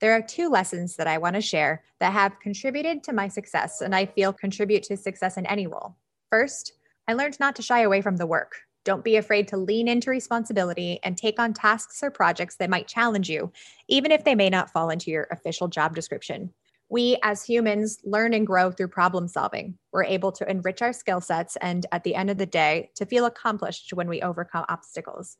There 0.00 0.12
are 0.12 0.22
two 0.22 0.48
lessons 0.48 0.94
that 0.96 1.08
I 1.08 1.18
want 1.18 1.34
to 1.34 1.40
share 1.40 1.82
that 1.98 2.12
have 2.12 2.38
contributed 2.38 3.02
to 3.04 3.12
my 3.12 3.26
success 3.26 3.80
and 3.80 3.92
I 3.92 4.06
feel 4.06 4.32
contribute 4.32 4.84
to 4.84 4.96
success 4.96 5.36
in 5.36 5.46
any 5.46 5.66
role. 5.66 5.96
First, 6.30 6.74
I 7.08 7.14
learned 7.14 7.40
not 7.40 7.56
to 7.56 7.62
shy 7.62 7.80
away 7.80 8.02
from 8.02 8.18
the 8.18 8.26
work. 8.26 8.52
Don't 8.84 9.02
be 9.02 9.16
afraid 9.16 9.48
to 9.48 9.56
lean 9.56 9.88
into 9.88 10.10
responsibility 10.10 11.00
and 11.02 11.18
take 11.18 11.40
on 11.40 11.54
tasks 11.54 12.04
or 12.04 12.12
projects 12.12 12.54
that 12.56 12.70
might 12.70 12.86
challenge 12.86 13.28
you, 13.28 13.50
even 13.88 14.12
if 14.12 14.22
they 14.22 14.36
may 14.36 14.48
not 14.48 14.70
fall 14.70 14.90
into 14.90 15.10
your 15.10 15.26
official 15.32 15.66
job 15.66 15.96
description 15.96 16.54
we 16.88 17.18
as 17.22 17.44
humans 17.44 17.98
learn 18.04 18.32
and 18.32 18.46
grow 18.46 18.70
through 18.70 18.88
problem 18.88 19.28
solving. 19.28 19.76
We're 19.92 20.04
able 20.04 20.32
to 20.32 20.50
enrich 20.50 20.80
our 20.80 20.92
skill 20.92 21.20
sets 21.20 21.56
and 21.56 21.84
at 21.92 22.02
the 22.04 22.14
end 22.14 22.30
of 22.30 22.38
the 22.38 22.46
day, 22.46 22.90
to 22.94 23.04
feel 23.04 23.26
accomplished 23.26 23.92
when 23.92 24.08
we 24.08 24.22
overcome 24.22 24.64
obstacles. 24.68 25.36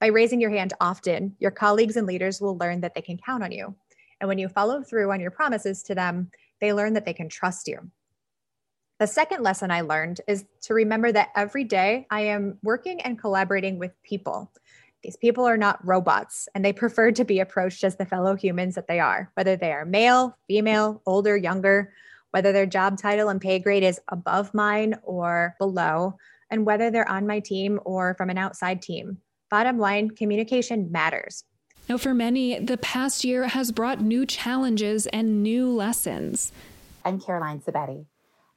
By 0.00 0.06
raising 0.06 0.40
your 0.40 0.50
hand 0.50 0.74
often, 0.80 1.36
your 1.38 1.50
colleagues 1.50 1.96
and 1.96 2.06
leaders 2.06 2.40
will 2.40 2.56
learn 2.56 2.80
that 2.80 2.94
they 2.94 3.02
can 3.02 3.18
count 3.18 3.42
on 3.42 3.52
you. 3.52 3.74
And 4.20 4.28
when 4.28 4.38
you 4.38 4.48
follow 4.48 4.82
through 4.82 5.10
on 5.10 5.20
your 5.20 5.30
promises 5.32 5.82
to 5.84 5.94
them, 5.94 6.30
they 6.60 6.72
learn 6.72 6.92
that 6.94 7.04
they 7.04 7.14
can 7.14 7.28
trust 7.28 7.66
you. 7.66 7.90
The 9.00 9.06
second 9.08 9.42
lesson 9.42 9.72
I 9.72 9.80
learned 9.80 10.20
is 10.28 10.44
to 10.62 10.74
remember 10.74 11.10
that 11.10 11.30
every 11.34 11.64
day 11.64 12.06
I 12.10 12.20
am 12.20 12.58
working 12.62 13.00
and 13.00 13.18
collaborating 13.18 13.78
with 13.78 14.00
people. 14.04 14.52
These 15.02 15.16
people 15.16 15.44
are 15.44 15.56
not 15.56 15.84
robots, 15.84 16.48
and 16.54 16.64
they 16.64 16.72
prefer 16.72 17.10
to 17.12 17.24
be 17.24 17.40
approached 17.40 17.82
as 17.82 17.96
the 17.96 18.06
fellow 18.06 18.36
humans 18.36 18.76
that 18.76 18.86
they 18.86 19.00
are, 19.00 19.30
whether 19.34 19.56
they 19.56 19.72
are 19.72 19.84
male, 19.84 20.38
female, 20.46 21.02
older, 21.06 21.36
younger, 21.36 21.92
whether 22.30 22.52
their 22.52 22.66
job 22.66 22.98
title 22.98 23.28
and 23.28 23.40
pay 23.40 23.58
grade 23.58 23.82
is 23.82 24.00
above 24.08 24.54
mine 24.54 24.94
or 25.02 25.56
below, 25.58 26.16
and 26.50 26.64
whether 26.64 26.90
they're 26.90 27.08
on 27.08 27.26
my 27.26 27.40
team 27.40 27.80
or 27.84 28.14
from 28.14 28.30
an 28.30 28.38
outside 28.38 28.80
team. 28.80 29.18
Bottom 29.50 29.78
line, 29.78 30.10
communication 30.10 30.90
matters. 30.92 31.44
Now, 31.88 31.98
for 31.98 32.14
many, 32.14 32.58
the 32.60 32.78
past 32.78 33.24
year 33.24 33.48
has 33.48 33.72
brought 33.72 34.00
new 34.00 34.24
challenges 34.24 35.08
and 35.08 35.42
new 35.42 35.68
lessons. 35.68 36.52
I'm 37.04 37.20
Caroline 37.20 37.60
Sabetti. 37.60 38.06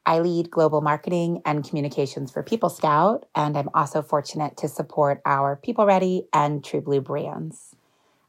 I 0.08 0.20
lead 0.20 0.52
global 0.52 0.82
marketing 0.82 1.42
and 1.46 1.68
communications 1.68 2.32
for 2.32 2.44
People 2.44 2.70
Scout, 2.70 3.26
and 3.34 3.58
I'm 3.58 3.70
also 3.74 4.04
fortunate 4.04 4.56
to 4.58 4.68
support 4.68 5.20
our 5.26 5.56
People 5.56 5.88
Ready 5.88 6.28
and 6.32 6.64
True 6.64 6.82
Blue 6.82 7.02
brands. 7.02 7.76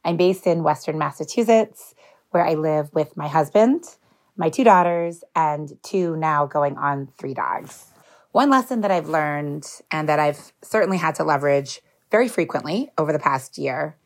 I'm 0.02 0.16
based 0.16 0.47
in 0.47 0.62
Western 0.62 0.97
Massachusetts, 0.97 1.95
where 2.30 2.47
I 2.47 2.54
live 2.54 2.95
with 2.95 3.14
my 3.14 3.28
husband, 3.28 3.85
my 4.38 4.49
two 4.49 4.64
daughters, 4.64 5.23
and 5.35 5.73
two 5.83 6.16
now 6.16 6.47
going 6.47 6.78
on 6.78 7.09
three 7.18 7.35
dogs. 7.35 7.92
One 8.33 8.49
lesson 8.49 8.80
that 8.80 8.90
I've 8.90 9.09
learned 9.09 9.66
and 9.90 10.09
that 10.09 10.18
I've 10.18 10.52
certainly 10.62 10.97
had 10.97 11.14
to 11.16 11.25
leverage 11.25 11.83
very 12.11 12.28
frequently 12.28 12.90
over 12.97 13.12
the 13.12 13.18
past 13.18 13.59
year 13.59 13.99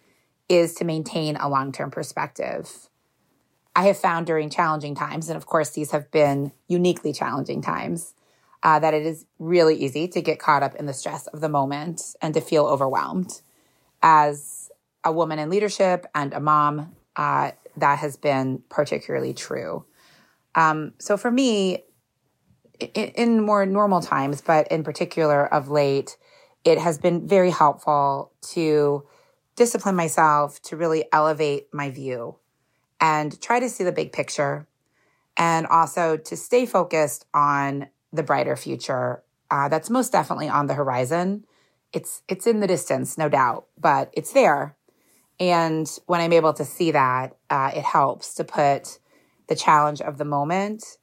is 0.49 0.75
to 0.75 0.85
maintain 0.85 1.37
a 1.37 1.49
long 1.49 1.71
term 1.71 1.93
perspective. 1.93 2.89
I 3.81 3.85
have 3.85 3.97
found 3.97 4.27
during 4.27 4.51
challenging 4.51 4.95
times, 4.95 5.31
and 5.31 5.39
of 5.39 5.47
course, 5.47 5.71
these 5.71 5.93
have 5.93 6.11
been 6.11 6.53
uniquely 6.69 7.15
challenging 7.15 7.63
times, 7.63 8.13
uh, 8.63 8.79
that 8.79 8.93
it 8.93 9.07
is 9.07 9.25
really 9.39 9.75
easy 9.75 10.07
to 10.09 10.21
get 10.21 10.39
caught 10.39 10.63
up 10.63 10.75
in 10.75 10.85
the 10.85 10.93
stress 10.93 11.27
of 11.29 11.41
the 11.41 11.49
moment 11.49 12.03
and 12.21 12.35
to 12.35 12.43
feel 12.43 12.67
overwhelmed. 12.67 13.41
As 14.03 14.71
a 15.03 15.11
woman 15.11 15.39
in 15.39 15.49
leadership 15.49 16.05
and 16.15 16.35
a 16.35 16.41
mom, 16.41 16.95
uh, 17.17 17.53
that 17.79 18.01
has 18.01 18.19
been 18.19 18.63
particularly 18.69 19.33
true. 19.33 19.87
Um, 20.55 20.93
so 20.99 21.17
for 21.17 21.31
me, 21.31 21.85
in, 22.81 23.09
in 23.17 23.41
more 23.43 23.65
normal 23.65 24.03
times, 24.03 24.43
but 24.43 24.69
in 24.69 24.85
particular 24.85 25.47
of 25.47 25.71
late, 25.71 26.19
it 26.65 26.77
has 26.77 26.99
been 26.99 27.27
very 27.27 27.51
helpful 27.51 28.31
to 28.51 29.07
discipline 29.57 29.97
myself 29.97 30.61
to 30.65 30.77
really 30.77 31.07
elevate 31.15 31.69
my 31.73 31.91
view 31.91 32.37
and 33.01 33.41
try 33.41 33.59
to 33.61 33.69
see 33.69 33.85
the 33.85 33.93
big 33.93 34.13
picture 34.13 34.67
and 35.37 35.67
also 35.67 36.17
to 36.17 36.37
stay 36.37 36.67
focused 36.67 37.25
on 37.33 37.89
the 38.13 38.23
brighter 38.23 38.57
future 38.57 39.23
uh, 39.51 39.69
that's 39.69 39.91
most 39.91 40.13
definitely 40.13 40.49
on 40.49 40.67
the 40.67 40.75
horizon. 40.75 41.45
It's 41.93 42.23
it's 42.29 42.47
in 42.47 42.61
the 42.61 42.67
distance 42.67 43.19
no 43.19 43.29
doubt 43.29 43.67
but 43.79 44.11
it's 44.13 44.33
there. 44.33 44.77
And 45.39 45.91
when 46.07 46.21
i'm 46.21 46.33
able 46.33 46.53
to 46.53 46.65
see 46.65 46.91
that 46.91 47.37
uh, 47.49 47.73
it 47.75 47.83
helps 47.83 48.35
to 48.35 48.45
put 48.45 48.99
the 49.49 49.57
challenge 49.57 50.01
of 50.01 50.19
the 50.19 50.25
moment 50.25 50.99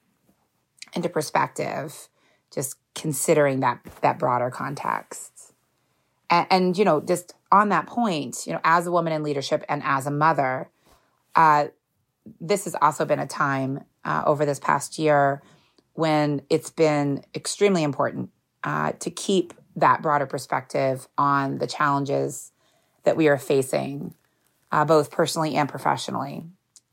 into 0.93 1.09
perspective 1.09 2.07
just 2.53 2.77
considering 2.95 3.59
that 3.59 3.81
that 4.01 4.17
broader 4.17 4.49
context. 4.49 5.53
And, 6.29 6.47
and 6.49 6.77
you 6.77 6.85
know 6.85 7.01
just 7.01 7.33
on 7.51 7.69
that 7.69 7.87
point 7.87 8.45
you 8.45 8.53
know 8.53 8.61
as 8.63 8.87
a 8.87 8.91
woman 8.91 9.13
in 9.13 9.23
leadership 9.23 9.65
and 9.67 9.81
as 9.83 10.07
a 10.07 10.11
mother 10.11 10.69
uh, 11.35 11.67
this 12.39 12.65
has 12.65 12.75
also 12.81 13.05
been 13.05 13.19
a 13.19 13.27
time 13.27 13.83
uh, 14.05 14.23
over 14.25 14.45
this 14.45 14.59
past 14.59 14.97
year 14.99 15.41
when 15.93 16.41
it's 16.49 16.69
been 16.69 17.23
extremely 17.33 17.83
important 17.83 18.29
uh, 18.63 18.91
to 18.99 19.09
keep 19.09 19.53
that 19.75 20.01
broader 20.01 20.25
perspective 20.25 21.07
on 21.17 21.57
the 21.59 21.67
challenges 21.67 22.51
that 23.03 23.15
we 23.15 23.27
are 23.27 23.37
facing, 23.37 24.13
uh, 24.71 24.85
both 24.85 25.11
personally 25.11 25.55
and 25.55 25.69
professionally, 25.69 26.43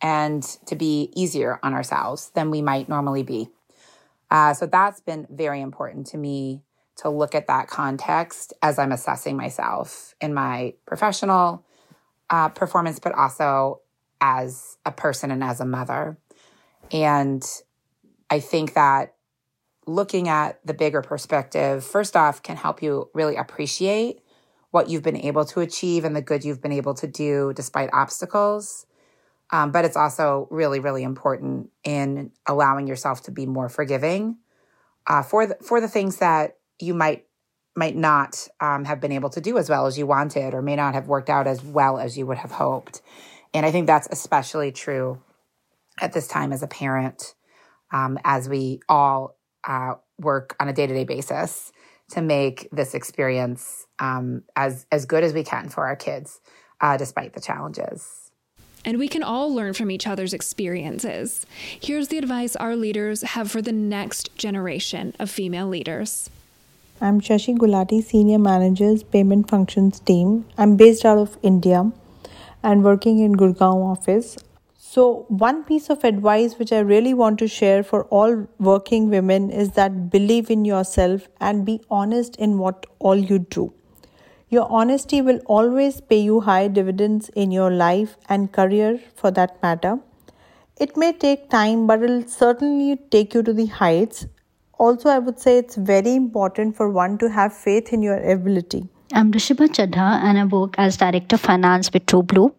and 0.00 0.42
to 0.66 0.76
be 0.76 1.10
easier 1.14 1.58
on 1.62 1.74
ourselves 1.74 2.30
than 2.34 2.50
we 2.50 2.62
might 2.62 2.88
normally 2.88 3.22
be. 3.22 3.48
Uh, 4.30 4.54
so 4.54 4.66
that's 4.66 5.00
been 5.00 5.26
very 5.30 5.60
important 5.60 6.06
to 6.06 6.16
me 6.16 6.62
to 6.96 7.08
look 7.08 7.34
at 7.34 7.46
that 7.46 7.68
context 7.68 8.52
as 8.62 8.78
I'm 8.78 8.92
assessing 8.92 9.36
myself 9.36 10.14
in 10.20 10.32
my 10.32 10.74
professional 10.86 11.64
uh, 12.30 12.48
performance, 12.48 12.98
but 12.98 13.12
also 13.12 13.80
as 14.24 14.78
a 14.86 14.90
person 14.90 15.30
and 15.30 15.44
as 15.44 15.60
a 15.60 15.66
mother. 15.66 16.16
And 16.90 17.44
I 18.30 18.40
think 18.40 18.72
that 18.72 19.16
looking 19.86 20.28
at 20.28 20.66
the 20.66 20.72
bigger 20.72 21.02
perspective, 21.02 21.84
first 21.84 22.16
off, 22.16 22.42
can 22.42 22.56
help 22.56 22.82
you 22.82 23.10
really 23.12 23.36
appreciate 23.36 24.20
what 24.70 24.88
you've 24.88 25.02
been 25.02 25.18
able 25.18 25.44
to 25.44 25.60
achieve 25.60 26.06
and 26.06 26.16
the 26.16 26.22
good 26.22 26.42
you've 26.42 26.62
been 26.62 26.72
able 26.72 26.94
to 26.94 27.06
do 27.06 27.52
despite 27.54 27.90
obstacles. 27.92 28.86
Um, 29.52 29.72
but 29.72 29.84
it's 29.84 29.96
also 29.96 30.48
really, 30.50 30.80
really 30.80 31.02
important 31.02 31.70
in 31.84 32.32
allowing 32.48 32.86
yourself 32.86 33.24
to 33.24 33.30
be 33.30 33.44
more 33.44 33.68
forgiving 33.68 34.38
uh, 35.06 35.22
for 35.22 35.46
the, 35.46 35.56
for 35.56 35.82
the 35.82 35.88
things 35.88 36.16
that 36.16 36.56
you 36.80 36.94
might 36.94 37.26
might 37.76 37.96
not 37.96 38.46
um, 38.60 38.84
have 38.84 39.00
been 39.00 39.10
able 39.10 39.28
to 39.28 39.40
do 39.40 39.58
as 39.58 39.68
well 39.68 39.86
as 39.86 39.98
you 39.98 40.06
wanted, 40.06 40.54
or 40.54 40.62
may 40.62 40.76
not 40.76 40.94
have 40.94 41.08
worked 41.08 41.28
out 41.28 41.48
as 41.48 41.60
well 41.60 41.98
as 41.98 42.16
you 42.16 42.24
would 42.24 42.38
have 42.38 42.52
hoped. 42.52 43.02
And 43.54 43.64
I 43.64 43.70
think 43.70 43.86
that's 43.86 44.08
especially 44.10 44.72
true 44.72 45.22
at 46.00 46.12
this 46.12 46.26
time 46.26 46.52
as 46.52 46.62
a 46.62 46.66
parent, 46.66 47.34
um, 47.92 48.18
as 48.24 48.48
we 48.48 48.80
all 48.88 49.38
uh, 49.62 49.94
work 50.18 50.56
on 50.58 50.68
a 50.68 50.72
day 50.72 50.88
to 50.88 50.92
day 50.92 51.04
basis 51.04 51.72
to 52.10 52.20
make 52.20 52.68
this 52.72 52.94
experience 52.94 53.86
um, 54.00 54.42
as 54.56 54.86
as 54.90 55.06
good 55.06 55.22
as 55.22 55.32
we 55.32 55.44
can 55.44 55.68
for 55.68 55.86
our 55.86 55.96
kids, 55.96 56.40
uh, 56.80 56.96
despite 56.96 57.32
the 57.32 57.40
challenges. 57.40 58.32
And 58.84 58.98
we 58.98 59.08
can 59.08 59.22
all 59.22 59.54
learn 59.54 59.72
from 59.72 59.90
each 59.90 60.06
other's 60.06 60.34
experiences. 60.34 61.46
Here's 61.80 62.08
the 62.08 62.18
advice 62.18 62.54
our 62.56 62.76
leaders 62.76 63.22
have 63.22 63.50
for 63.50 63.62
the 63.62 63.72
next 63.72 64.36
generation 64.36 65.14
of 65.18 65.30
female 65.30 65.68
leaders. 65.68 66.28
I'm 67.00 67.20
Shashi 67.20 67.56
Gulati, 67.56 68.04
Senior 68.04 68.38
Manager's 68.38 69.02
Payment 69.02 69.48
Functions 69.48 70.00
Team. 70.00 70.44
I'm 70.58 70.76
based 70.76 71.04
out 71.04 71.18
of 71.18 71.38
India 71.42 71.92
and 72.64 72.82
working 72.82 73.20
in 73.20 73.36
Gurgaon 73.36 73.84
office. 73.92 74.36
So, 74.76 75.26
one 75.28 75.64
piece 75.64 75.90
of 75.90 76.04
advice 76.04 76.58
which 76.58 76.72
I 76.72 76.78
really 76.78 77.14
want 77.14 77.38
to 77.40 77.48
share 77.48 77.82
for 77.82 78.04
all 78.18 78.46
working 78.58 79.08
women 79.10 79.50
is 79.50 79.72
that 79.72 80.10
believe 80.10 80.50
in 80.50 80.64
yourself 80.64 81.28
and 81.40 81.64
be 81.64 81.80
honest 81.90 82.36
in 82.36 82.58
what 82.58 82.86
all 82.98 83.16
you 83.16 83.40
do. 83.40 83.72
Your 84.48 84.66
honesty 84.70 85.20
will 85.20 85.40
always 85.46 86.00
pay 86.00 86.20
you 86.20 86.40
high 86.40 86.68
dividends 86.68 87.28
in 87.30 87.50
your 87.50 87.70
life 87.70 88.16
and 88.28 88.52
career 88.52 89.00
for 89.16 89.30
that 89.32 89.60
matter. 89.62 89.98
It 90.76 90.96
may 90.96 91.12
take 91.12 91.50
time, 91.50 91.86
but 91.86 92.02
it'll 92.02 92.28
certainly 92.28 92.96
take 93.10 93.34
you 93.34 93.42
to 93.42 93.52
the 93.52 93.66
heights. 93.66 94.26
Also, 94.78 95.08
I 95.08 95.18
would 95.18 95.40
say 95.40 95.58
it's 95.58 95.76
very 95.76 96.14
important 96.14 96.76
for 96.76 96.88
one 96.88 97.18
to 97.18 97.30
have 97.30 97.56
faith 97.56 97.92
in 97.92 98.02
your 98.02 98.18
ability. 98.18 98.88
I'm 99.16 99.30
Rishabha 99.30 99.68
Chadha 99.68 100.20
and 100.24 100.36
I 100.36 100.44
work 100.44 100.74
as 100.76 100.96
Director 100.96 101.36
of 101.36 101.40
Finance 101.40 101.92
with 101.92 102.04
TrueBlue. 102.06 102.52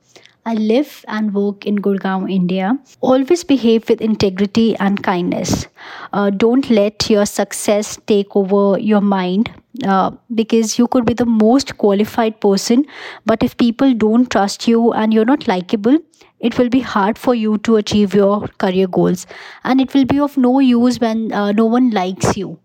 I 0.46 0.54
live 0.54 1.04
and 1.10 1.34
work 1.34 1.66
in 1.66 1.80
Gurgaon, 1.80 2.32
India. 2.32 2.80
Always 3.02 3.44
behave 3.44 3.90
with 3.90 4.00
integrity 4.00 4.74
and 4.78 5.04
kindness. 5.04 5.68
Uh, 6.14 6.30
don't 6.30 6.70
let 6.70 7.10
your 7.10 7.26
success 7.26 8.00
take 8.08 8.34
over 8.38 8.80
your 8.80 9.02
mind 9.02 9.52
uh, 9.84 10.12
because 10.34 10.80
you 10.80 10.88
could 10.88 11.06
be 11.06 11.14
the 11.14 11.26
most 11.26 11.78
qualified 11.78 12.40
person, 12.40 12.86
but 13.26 13.44
if 13.44 13.58
people 13.58 13.94
don't 13.94 14.32
trust 14.32 14.66
you 14.66 14.94
and 14.94 15.14
you're 15.14 15.26
not 15.26 15.50
likable, 15.50 15.98
it 16.40 16.58
will 16.58 16.70
be 16.70 16.80
hard 16.80 17.18
for 17.18 17.36
you 17.36 17.58
to 17.70 17.76
achieve 17.76 18.14
your 18.14 18.48
career 18.60 18.88
goals 18.88 19.28
and 19.66 19.82
it 19.82 19.94
will 19.94 20.06
be 20.06 20.22
of 20.22 20.38
no 20.38 20.60
use 20.60 21.02
when 21.02 21.34
uh, 21.34 21.52
no 21.52 21.66
one 21.66 21.90
likes 21.90 22.38
you. 22.38 22.58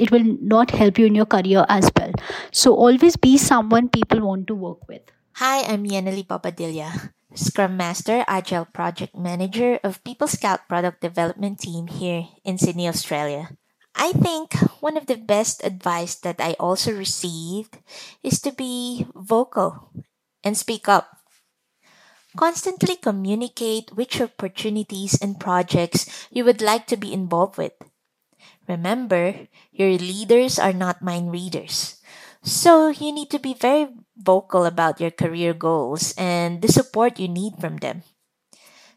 It 0.00 0.10
will 0.10 0.24
not 0.40 0.72
help 0.72 0.96
you 0.96 1.04
in 1.04 1.14
your 1.14 1.28
career 1.28 1.68
as 1.68 1.92
well. 1.92 2.12
So 2.50 2.72
always 2.72 3.20
be 3.20 3.36
someone 3.36 3.92
people 3.92 4.24
want 4.24 4.48
to 4.48 4.54
work 4.56 4.88
with. 4.88 5.04
Hi, 5.36 5.60
I'm 5.68 5.84
Yaneli 5.84 6.24
Papadilla, 6.24 7.12
Scrum 7.36 7.76
Master, 7.76 8.24
Agile 8.26 8.64
Project 8.64 9.12
Manager 9.12 9.78
of 9.84 10.02
People 10.02 10.26
Scout 10.26 10.64
Product 10.72 11.04
Development 11.04 11.60
Team 11.60 11.86
here 11.86 12.24
in 12.48 12.56
Sydney, 12.56 12.88
Australia. 12.88 13.52
I 13.94 14.12
think 14.12 14.56
one 14.80 14.96
of 14.96 15.04
the 15.04 15.20
best 15.20 15.60
advice 15.68 16.14
that 16.24 16.40
I 16.40 16.56
also 16.56 16.96
received 16.96 17.76
is 18.24 18.40
to 18.40 18.52
be 18.52 19.04
vocal 19.14 19.92
and 20.42 20.56
speak 20.56 20.88
up. 20.88 21.20
Constantly 22.36 22.96
communicate 22.96 23.92
which 23.92 24.20
opportunities 24.20 25.20
and 25.20 25.36
projects 25.36 26.08
you 26.32 26.44
would 26.44 26.62
like 26.62 26.86
to 26.86 26.96
be 26.96 27.12
involved 27.12 27.58
with. 27.58 27.76
Remember, 28.70 29.50
your 29.74 29.90
leaders 29.98 30.54
are 30.56 30.72
not 30.72 31.02
mind 31.02 31.32
readers. 31.34 31.98
So 32.46 32.94
you 32.94 33.10
need 33.10 33.28
to 33.34 33.42
be 33.42 33.52
very 33.52 33.88
vocal 34.14 34.64
about 34.64 35.00
your 35.00 35.10
career 35.10 35.52
goals 35.52 36.14
and 36.16 36.62
the 36.62 36.70
support 36.70 37.18
you 37.18 37.26
need 37.26 37.58
from 37.58 37.78
them 37.78 38.06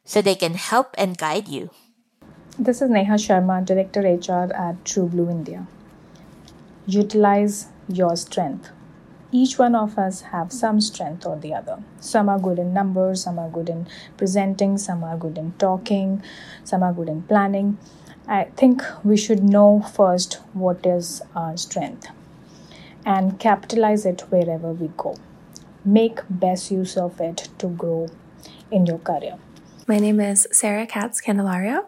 so 0.05 0.21
they 0.21 0.35
can 0.35 0.53
help 0.53 0.93
and 0.95 1.17
guide 1.17 1.47
you. 1.47 1.71
This 2.59 2.83
is 2.83 2.89
Neha 2.89 3.17
Sharma, 3.17 3.65
Director 3.65 4.01
HR 4.05 4.53
at 4.53 4.85
True 4.85 5.07
Blue 5.07 5.27
India. 5.27 5.65
Utilize 6.85 7.65
your 7.89 8.15
strength. 8.15 8.69
Each 9.31 9.57
one 9.57 9.73
of 9.73 9.97
us 9.97 10.21
have 10.29 10.53
some 10.53 10.79
strength 10.79 11.25
or 11.25 11.35
the 11.35 11.55
other. 11.55 11.81
Some 11.99 12.29
are 12.29 12.37
good 12.37 12.59
in 12.59 12.73
numbers, 12.73 13.23
some 13.23 13.39
are 13.39 13.49
good 13.49 13.69
in 13.69 13.87
presenting, 14.17 14.77
some 14.77 15.03
are 15.03 15.17
good 15.17 15.39
in 15.39 15.53
talking, 15.57 16.21
some 16.63 16.83
are 16.83 16.93
good 16.93 17.09
in 17.09 17.23
planning. 17.23 17.79
I 18.27 18.45
think 18.55 18.81
we 19.03 19.17
should 19.17 19.43
know 19.43 19.81
first 19.81 20.35
what 20.53 20.85
is 20.85 21.21
our 21.35 21.57
strength 21.57 22.07
and 23.05 23.37
capitalize 23.37 24.05
it 24.05 24.21
wherever 24.29 24.71
we 24.71 24.89
go. 24.95 25.17
Make 25.83 26.19
best 26.29 26.71
use 26.71 26.95
of 26.95 27.19
it 27.19 27.49
to 27.57 27.67
grow 27.67 28.07
in 28.71 28.85
your 28.85 28.99
career. 28.99 29.37
My 29.85 29.97
name 29.97 30.21
is 30.21 30.47
Sarah 30.53 30.87
Katz 30.87 31.19
Candelario. 31.21 31.83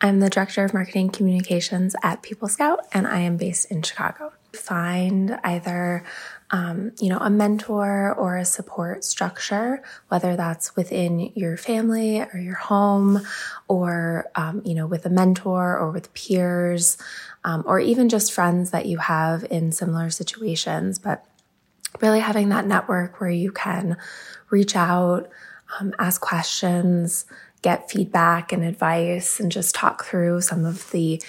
I'm 0.00 0.20
the 0.20 0.30
Director 0.30 0.64
of 0.64 0.72
Marketing 0.72 1.10
Communications 1.10 1.96
at 2.04 2.22
People 2.22 2.46
Scout, 2.46 2.86
and 2.92 3.08
I 3.08 3.18
am 3.18 3.36
based 3.36 3.68
in 3.72 3.82
Chicago. 3.82 4.32
Find 4.52 5.40
either 5.42 6.04
um, 6.52 6.92
you 7.00 7.08
know, 7.08 7.18
a 7.18 7.30
mentor 7.30 8.12
or 8.14 8.36
a 8.36 8.44
support 8.44 9.04
structure, 9.04 9.82
whether 10.08 10.34
that's 10.36 10.74
within 10.74 11.32
your 11.34 11.56
family 11.56 12.20
or 12.20 12.38
your 12.38 12.56
home, 12.56 13.20
or 13.68 14.28
um, 14.34 14.60
you 14.64 14.74
know, 14.74 14.86
with 14.86 15.06
a 15.06 15.10
mentor 15.10 15.78
or 15.78 15.90
with 15.90 16.12
peers, 16.12 16.98
um, 17.44 17.62
or 17.66 17.78
even 17.78 18.08
just 18.08 18.32
friends 18.32 18.72
that 18.72 18.86
you 18.86 18.98
have 18.98 19.44
in 19.50 19.70
similar 19.70 20.10
situations. 20.10 20.98
But 20.98 21.24
really 22.00 22.20
having 22.20 22.48
that 22.48 22.66
network 22.66 23.20
where 23.20 23.30
you 23.30 23.52
can 23.52 23.96
reach 24.50 24.74
out, 24.74 25.30
um, 25.78 25.94
ask 26.00 26.20
questions, 26.20 27.26
get 27.62 27.90
feedback 27.90 28.52
and 28.52 28.64
advice, 28.64 29.38
and 29.38 29.52
just 29.52 29.74
talk 29.74 30.04
through 30.04 30.40
some 30.40 30.64
of 30.64 30.90
the 30.90 31.22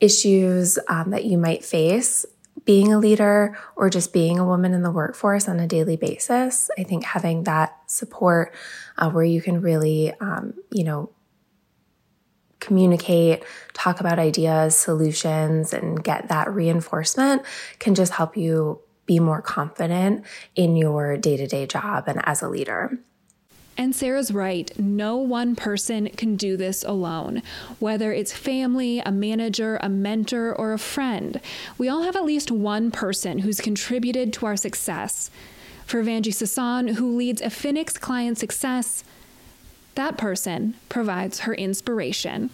issues 0.00 0.78
um, 0.88 1.10
that 1.10 1.24
you 1.24 1.38
might 1.38 1.64
face 1.64 2.26
being 2.64 2.92
a 2.92 2.98
leader 2.98 3.56
or 3.76 3.90
just 3.90 4.12
being 4.12 4.38
a 4.38 4.44
woman 4.44 4.72
in 4.72 4.82
the 4.82 4.90
workforce 4.90 5.48
on 5.48 5.60
a 5.60 5.66
daily 5.66 5.96
basis. 5.96 6.70
I 6.78 6.82
think 6.82 7.04
having 7.04 7.44
that 7.44 7.78
support 7.86 8.54
uh, 8.96 9.10
where 9.10 9.24
you 9.24 9.42
can 9.42 9.60
really, 9.60 10.12
um, 10.20 10.54
you 10.70 10.84
know, 10.84 11.10
communicate, 12.60 13.44
talk 13.74 14.00
about 14.00 14.18
ideas, 14.18 14.74
solutions, 14.74 15.74
and 15.74 16.02
get 16.02 16.28
that 16.28 16.50
reinforcement 16.50 17.42
can 17.78 17.94
just 17.94 18.12
help 18.12 18.36
you 18.36 18.80
be 19.06 19.18
more 19.20 19.42
confident 19.42 20.24
in 20.54 20.76
your 20.76 21.18
day 21.18 21.36
to 21.36 21.46
day 21.46 21.66
job 21.66 22.04
and 22.06 22.26
as 22.26 22.40
a 22.40 22.48
leader. 22.48 22.98
And 23.76 23.94
Sarah's 23.94 24.32
right. 24.32 24.70
No 24.78 25.16
one 25.16 25.56
person 25.56 26.08
can 26.10 26.36
do 26.36 26.56
this 26.56 26.84
alone. 26.84 27.42
Whether 27.80 28.12
it's 28.12 28.32
family, 28.32 29.00
a 29.00 29.10
manager, 29.10 29.78
a 29.82 29.88
mentor, 29.88 30.54
or 30.54 30.72
a 30.72 30.78
friend, 30.78 31.40
we 31.76 31.88
all 31.88 32.02
have 32.02 32.14
at 32.14 32.24
least 32.24 32.52
one 32.52 32.90
person 32.92 33.40
who's 33.40 33.60
contributed 33.60 34.32
to 34.34 34.46
our 34.46 34.56
success. 34.56 35.30
For 35.86 36.02
Vanji 36.02 36.32
Sasan, 36.32 36.94
who 36.94 37.16
leads 37.16 37.42
Affinix 37.42 38.00
client 38.00 38.38
success, 38.38 39.02
that 39.96 40.16
person 40.16 40.74
provides 40.88 41.40
her 41.40 41.54
inspiration. 41.54 42.50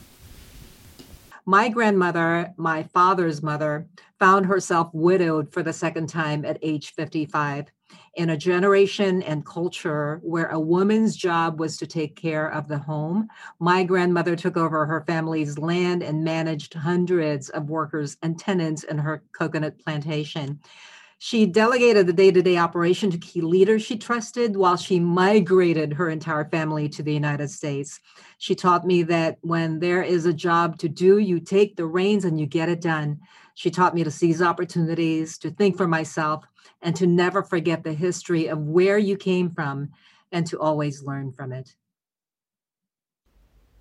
My 1.46 1.68
grandmother, 1.68 2.52
my 2.56 2.84
father's 2.94 3.42
mother, 3.42 3.86
found 4.18 4.46
herself 4.46 4.90
widowed 4.92 5.52
for 5.52 5.62
the 5.62 5.72
second 5.72 6.08
time 6.08 6.44
at 6.44 6.58
age 6.62 6.92
55 6.94 7.66
in 8.14 8.30
a 8.30 8.36
generation 8.36 9.22
and 9.22 9.46
culture 9.46 10.20
where 10.22 10.48
a 10.48 10.58
woman's 10.58 11.16
job 11.16 11.60
was 11.60 11.76
to 11.76 11.86
take 11.86 12.16
care 12.16 12.50
of 12.52 12.68
the 12.68 12.78
home. 12.78 13.28
My 13.58 13.84
grandmother 13.84 14.34
took 14.36 14.56
over 14.56 14.84
her 14.86 15.04
family's 15.06 15.58
land 15.58 16.02
and 16.02 16.24
managed 16.24 16.74
hundreds 16.74 17.50
of 17.50 17.70
workers 17.70 18.16
and 18.22 18.38
tenants 18.38 18.82
in 18.82 18.98
her 18.98 19.22
coconut 19.32 19.78
plantation. 19.78 20.60
She 21.22 21.44
delegated 21.44 22.06
the 22.06 22.14
day 22.14 22.30
to 22.30 22.40
day 22.40 22.56
operation 22.56 23.10
to 23.10 23.18
key 23.18 23.42
leaders 23.42 23.82
she 23.82 23.98
trusted 23.98 24.56
while 24.56 24.78
she 24.78 24.98
migrated 24.98 25.92
her 25.92 26.08
entire 26.08 26.46
family 26.46 26.88
to 26.88 27.02
the 27.02 27.12
United 27.12 27.50
States. 27.50 28.00
She 28.38 28.54
taught 28.54 28.86
me 28.86 29.02
that 29.02 29.36
when 29.42 29.80
there 29.80 30.02
is 30.02 30.24
a 30.24 30.32
job 30.32 30.78
to 30.78 30.88
do, 30.88 31.18
you 31.18 31.38
take 31.38 31.76
the 31.76 31.84
reins 31.84 32.24
and 32.24 32.40
you 32.40 32.46
get 32.46 32.70
it 32.70 32.80
done. 32.80 33.20
She 33.60 33.70
taught 33.70 33.94
me 33.94 34.04
to 34.04 34.10
seize 34.10 34.40
opportunities, 34.40 35.36
to 35.36 35.50
think 35.50 35.76
for 35.76 35.86
myself, 35.86 36.46
and 36.80 36.96
to 36.96 37.06
never 37.06 37.42
forget 37.42 37.84
the 37.84 37.92
history 37.92 38.46
of 38.46 38.58
where 38.58 38.96
you 38.96 39.18
came 39.18 39.50
from 39.50 39.90
and 40.32 40.46
to 40.46 40.58
always 40.58 41.02
learn 41.02 41.32
from 41.32 41.52
it. 41.52 41.74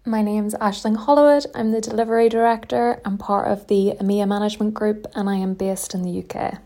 My 0.05 0.21
name's 0.21 0.53
Ashling 0.55 0.97
Hollowood. 0.97 1.45
I'm 1.55 1.71
the 1.71 1.79
delivery 1.79 2.27
director 2.27 2.99
and 3.05 3.17
part 3.17 3.47
of 3.47 3.67
the 3.67 3.93
EMEA 4.01 4.27
management 4.27 4.73
group, 4.73 5.07
and 5.15 5.29
I 5.29 5.35
am 5.35 5.53
based 5.53 5.95
in 5.95 6.01
the 6.01 6.25
UK. 6.25 6.59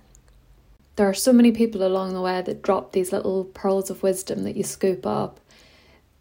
There 0.95 1.07
are 1.07 1.13
so 1.13 1.31
many 1.31 1.51
people 1.51 1.85
along 1.85 2.15
the 2.15 2.21
way 2.21 2.41
that 2.41 2.63
drop 2.63 2.93
these 2.93 3.11
little 3.11 3.43
pearls 3.43 3.91
of 3.91 4.01
wisdom 4.01 4.43
that 4.45 4.57
you 4.57 4.63
scoop 4.63 5.05
up 5.05 5.39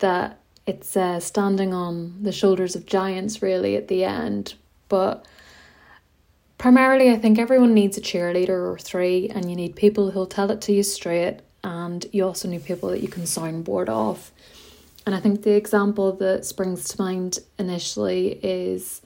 that 0.00 0.38
it's 0.66 0.94
uh, 0.94 1.20
standing 1.20 1.72
on 1.72 2.22
the 2.22 2.32
shoulders 2.32 2.76
of 2.76 2.84
giants, 2.84 3.40
really, 3.40 3.76
at 3.76 3.88
the 3.88 4.04
end. 4.04 4.56
But 4.90 5.24
Primarily, 6.62 7.10
I 7.10 7.16
think 7.16 7.40
everyone 7.40 7.74
needs 7.74 7.98
a 7.98 8.00
cheerleader 8.00 8.50
or 8.50 8.78
three, 8.78 9.28
and 9.28 9.50
you 9.50 9.56
need 9.56 9.74
people 9.74 10.12
who'll 10.12 10.26
tell 10.26 10.48
it 10.52 10.60
to 10.60 10.72
you 10.72 10.84
straight, 10.84 11.40
and 11.64 12.06
you 12.12 12.24
also 12.24 12.46
need 12.46 12.64
people 12.64 12.90
that 12.90 13.02
you 13.02 13.08
can 13.08 13.24
soundboard 13.24 13.88
off. 13.88 14.30
And 15.04 15.12
I 15.12 15.18
think 15.18 15.42
the 15.42 15.56
example 15.56 16.12
that 16.12 16.44
springs 16.44 16.84
to 16.90 17.02
mind 17.02 17.40
initially 17.58 18.38
is 18.44 19.02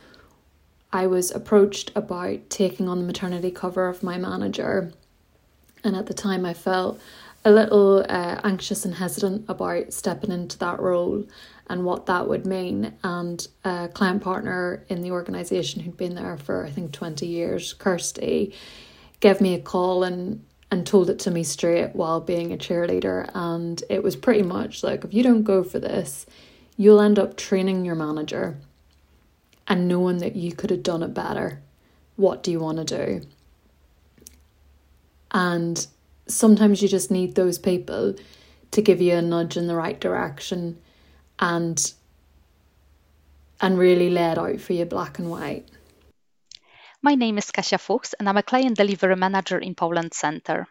I 0.93 1.07
was 1.07 1.31
approached 1.31 1.93
about 1.95 2.51
taking 2.51 2.91
on 2.91 2.99
the 2.99 3.07
maternity 3.07 3.51
cover 3.51 3.89
of 3.89 4.03
my 4.03 4.19
manager, 4.19 4.93
and 5.83 5.97
at 5.97 6.09
the 6.09 6.13
time 6.13 6.45
I 6.45 6.53
felt 6.53 7.01
a 7.43 7.51
little 7.51 8.05
uh, 8.07 8.39
anxious 8.45 8.85
and 8.85 8.97
hesitant 8.97 9.47
about 9.49 9.95
stepping 9.95 10.31
into 10.31 10.59
that 10.59 10.79
role 10.79 11.25
and 11.69 11.85
what 11.85 12.07
that 12.07 12.29
would 12.29 12.47
mean. 12.47 12.95
And 13.03 13.47
a 13.65 13.89
client 13.93 14.23
partner 14.23 14.85
in 14.89 15.03
the 15.03 15.11
organisation 15.11 15.83
who'd 15.83 15.97
been 15.97 16.15
there 16.15 16.37
for 16.37 16.65
I 16.65 16.71
think 16.71 16.93
20 16.93 17.27
years, 17.27 17.73
Kirsty, 17.73 18.55
gave 19.21 19.41
me 19.41 19.55
a 19.55 19.61
call 19.61 20.05
and 20.05 20.45
and 20.71 20.87
told 20.87 21.09
it 21.09 21.19
to 21.21 21.31
me 21.31 21.45
straight 21.45 21.95
while 21.95 22.21
being 22.21 22.53
a 22.53 22.57
cheerleader. 22.57 23.31
And 23.35 23.83
it 23.89 24.03
was 24.03 24.17
pretty 24.17 24.43
much 24.43 24.83
like 24.83 25.05
if 25.05 25.15
you 25.15 25.23
don't 25.23 25.45
go 25.45 25.63
for 25.63 25.79
this, 25.79 26.27
you'll 26.77 27.01
end 27.01 27.19
up 27.19 27.37
training 27.37 27.85
your 27.85 27.95
manager 27.95 28.57
and 29.69 29.89
knowing 29.89 30.19
that 30.19 30.37
you 30.37 30.53
could 30.53 30.71
have 30.71 30.83
done 30.83 31.03
it 31.03 31.15
better. 31.15 31.61
What 32.17 32.43
do 32.43 32.51
you 32.51 32.61
want 32.61 32.79
to 32.79 32.85
do? 32.85 33.27
And 35.31 35.87
sometimes 36.27 36.83
you 36.83 36.89
just 36.89 37.11
need 37.11 37.35
those 37.35 37.59
people 37.59 38.15
to 38.71 38.83
give 38.83 39.01
you 39.01 39.15
a 39.15 39.23
nudge 39.23 39.57
in 39.57 39.67
the 39.67 39.77
right 39.77 40.01
direction 40.01 40.79
and 41.39 41.93
and 43.61 43.79
really 43.79 44.11
lay 44.11 44.33
it 44.33 44.39
out 44.39 44.61
for 44.61 44.73
you 44.73 44.85
black 44.85 45.19
and 45.19 45.31
white. 45.31 45.69
My 47.03 47.15
name 47.15 47.39
is 47.39 47.51
Kasia 47.51 47.79
Fuchs 47.79 48.15
and 48.15 48.29
I'm 48.29 48.37
a 48.37 48.43
client 48.43 48.77
delivery 48.77 49.17
manager 49.17 49.59
in 49.59 49.75
Poland 49.75 50.13
Center. 50.13 50.67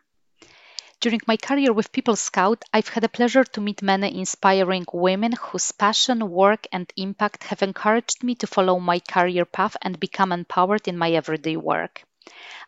During 1.01 1.21
my 1.27 1.37
career 1.37 1.73
with 1.73 1.91
People 1.91 2.15
Scout, 2.15 2.63
I've 2.73 2.87
had 2.87 3.03
the 3.03 3.09
pleasure 3.09 3.43
to 3.43 3.61
meet 3.61 3.81
many 3.81 4.17
inspiring 4.17 4.85
women 4.91 5.33
whose 5.33 5.71
passion, 5.71 6.29
work, 6.29 6.67
and 6.71 6.91
impact 6.95 7.43
have 7.43 7.61
encouraged 7.61 8.23
me 8.23 8.35
to 8.35 8.47
follow 8.47 8.79
my 8.79 8.99
career 8.99 9.45
path 9.45 9.75
and 9.81 9.99
become 9.99 10.31
empowered 10.31 10.87
in 10.87 10.97
my 10.97 11.11
everyday 11.11 11.57
work. 11.57 12.03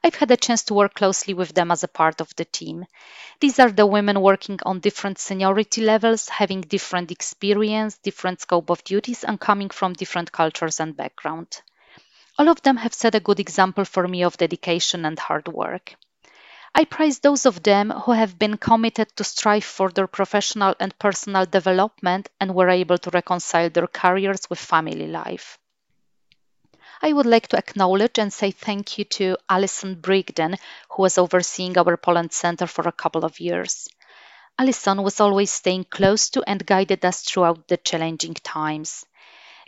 I've 0.03 0.15
had 0.15 0.31
a 0.31 0.37
chance 0.37 0.63
to 0.63 0.73
work 0.73 0.93
closely 0.93 1.33
with 1.33 1.53
them 1.53 1.71
as 1.71 1.83
a 1.83 1.87
part 1.87 2.21
of 2.21 2.35
the 2.35 2.45
team. 2.45 2.85
These 3.39 3.59
are 3.59 3.71
the 3.71 3.85
women 3.85 4.21
working 4.21 4.59
on 4.65 4.79
different 4.79 5.19
seniority 5.19 5.81
levels, 5.81 6.29
having 6.29 6.61
different 6.61 7.11
experience, 7.11 7.97
different 7.97 8.41
scope 8.41 8.69
of 8.69 8.83
duties, 8.83 9.23
and 9.23 9.39
coming 9.39 9.69
from 9.69 9.93
different 9.93 10.31
cultures 10.31 10.79
and 10.79 10.95
background. 10.97 11.61
All 12.39 12.49
of 12.49 12.61
them 12.61 12.77
have 12.77 12.93
set 12.93 13.15
a 13.15 13.19
good 13.19 13.39
example 13.39 13.85
for 13.85 14.07
me 14.07 14.23
of 14.23 14.37
dedication 14.37 15.05
and 15.05 15.17
hard 15.17 15.47
work. 15.47 15.95
I 16.75 16.85
praise 16.85 17.19
those 17.19 17.47
of 17.47 17.63
them 17.63 17.89
who 17.89 18.11
have 18.11 18.37
been 18.37 18.57
committed 18.57 19.15
to 19.15 19.23
strive 19.23 19.63
for 19.63 19.89
their 19.89 20.05
professional 20.05 20.75
and 20.79 20.97
personal 20.99 21.45
development 21.45 22.29
and 22.39 22.53
were 22.53 22.69
able 22.69 22.99
to 22.99 23.09
reconcile 23.09 23.71
their 23.71 23.87
careers 23.87 24.47
with 24.49 24.59
family 24.59 25.07
life. 25.07 25.57
I 27.01 27.11
would 27.11 27.25
like 27.25 27.47
to 27.47 27.57
acknowledge 27.57 28.19
and 28.19 28.31
say 28.31 28.51
thank 28.51 28.99
you 28.99 29.05
to 29.05 29.37
Alison 29.49 29.95
Brigden, 29.95 30.59
who 30.91 31.01
was 31.01 31.17
overseeing 31.17 31.75
our 31.75 31.97
Poland 31.97 32.33
Center 32.33 32.67
for 32.67 32.87
a 32.87 32.91
couple 32.91 33.25
of 33.25 33.39
years. 33.39 33.87
Alison 34.59 35.03
was 35.03 35.19
always 35.19 35.51
staying 35.51 35.85
close 35.85 36.29
to 36.31 36.43
and 36.47 36.65
guided 36.65 37.05
us 37.05 37.23
throughout 37.23 37.67
the 37.67 37.77
challenging 37.77 38.35
times. 38.35 39.05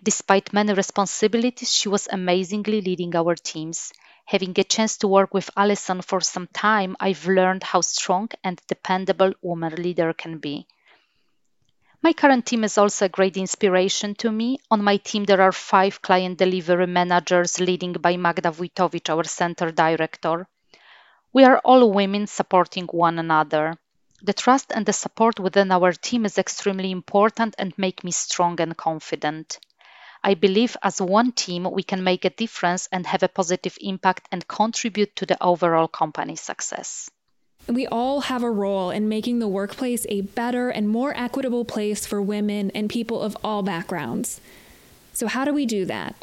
Despite 0.03 0.53
many 0.53 0.73
responsibilities, 0.73 1.73
she 1.73 1.89
was 1.89 2.07
amazingly 2.11 2.81
leading 2.81 3.15
our 3.15 3.35
teams. 3.35 3.93
Having 4.25 4.59
a 4.59 4.63
chance 4.63 4.97
to 4.97 5.07
work 5.07 5.33
with 5.33 5.49
Alison 5.57 6.01
for 6.01 6.21
some 6.21 6.47
time, 6.47 6.97
I've 6.99 7.27
learned 7.27 7.63
how 7.63 7.81
strong 7.81 8.29
and 8.43 8.61
dependable 8.67 9.33
woman 9.41 9.75
leader 9.75 10.13
can 10.13 10.39
be. 10.39 10.67
My 12.09 12.13
current 12.13 12.47
team 12.47 12.63
is 12.63 12.79
also 12.79 13.05
a 13.05 13.09
great 13.17 13.37
inspiration 13.37 14.15
to 14.15 14.31
me. 14.31 14.57
On 14.71 14.83
my 14.83 14.97
team, 14.97 15.25
there 15.25 15.41
are 15.41 15.51
five 15.51 16.01
client 16.01 16.39
delivery 16.39 16.87
managers, 16.87 17.59
leading 17.59 17.93
by 17.93 18.17
Magda 18.17 18.49
Wojtowicz, 18.49 19.11
our 19.11 19.23
center 19.25 19.69
director. 19.69 20.47
We 21.33 21.43
are 21.43 21.59
all 21.59 21.91
women 21.91 22.25
supporting 22.25 22.87
one 22.87 23.19
another. 23.19 23.75
The 24.23 24.33
trust 24.33 24.71
and 24.73 24.87
the 24.87 24.91
support 24.91 25.39
within 25.39 25.71
our 25.71 25.91
team 25.91 26.25
is 26.25 26.39
extremely 26.39 26.89
important 26.89 27.53
and 27.59 27.77
make 27.77 28.03
me 28.03 28.09
strong 28.09 28.59
and 28.59 28.75
confident. 28.75 29.59
I 30.23 30.33
believe 30.33 30.75
as 30.81 30.99
one 30.99 31.31
team 31.31 31.69
we 31.71 31.83
can 31.83 32.03
make 32.03 32.25
a 32.25 32.31
difference 32.31 32.89
and 32.91 33.05
have 33.05 33.21
a 33.21 33.27
positive 33.27 33.77
impact 33.81 34.27
and 34.31 34.47
contribute 34.47 35.15
to 35.17 35.27
the 35.27 35.37
overall 35.43 35.87
company 35.87 36.37
success. 36.37 37.11
We 37.67 37.85
all 37.87 38.21
have 38.21 38.43
a 38.43 38.49
role 38.49 38.89
in 38.89 39.09
making 39.09 39.39
the 39.39 39.47
workplace 39.47 40.05
a 40.09 40.21
better 40.21 40.69
and 40.69 40.89
more 40.89 41.15
equitable 41.15 41.65
place 41.65 42.05
for 42.05 42.21
women 42.21 42.71
and 42.71 42.89
people 42.89 43.21
of 43.21 43.37
all 43.43 43.61
backgrounds. 43.61 44.41
So, 45.13 45.27
how 45.27 45.45
do 45.45 45.53
we 45.53 45.65
do 45.65 45.85
that? 45.85 46.15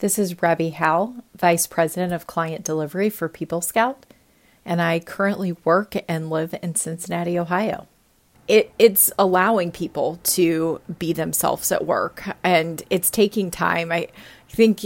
This 0.00 0.18
is 0.18 0.42
Rebby 0.42 0.70
Howell, 0.70 1.16
Vice 1.36 1.66
President 1.66 2.12
of 2.12 2.26
Client 2.26 2.64
Delivery 2.64 3.10
for 3.10 3.28
People 3.28 3.60
Scout, 3.60 4.06
and 4.64 4.80
I 4.80 4.98
currently 4.98 5.56
work 5.64 5.94
and 6.08 6.30
live 6.30 6.54
in 6.62 6.74
Cincinnati, 6.74 7.38
Ohio 7.38 7.86
it, 8.50 8.72
it's 8.80 9.12
allowing 9.16 9.70
people 9.70 10.18
to 10.24 10.80
be 10.98 11.12
themselves 11.12 11.70
at 11.70 11.86
work 11.86 12.24
and 12.42 12.82
it's 12.90 13.08
taking 13.08 13.48
time. 13.48 13.92
I 13.92 14.08
think, 14.48 14.84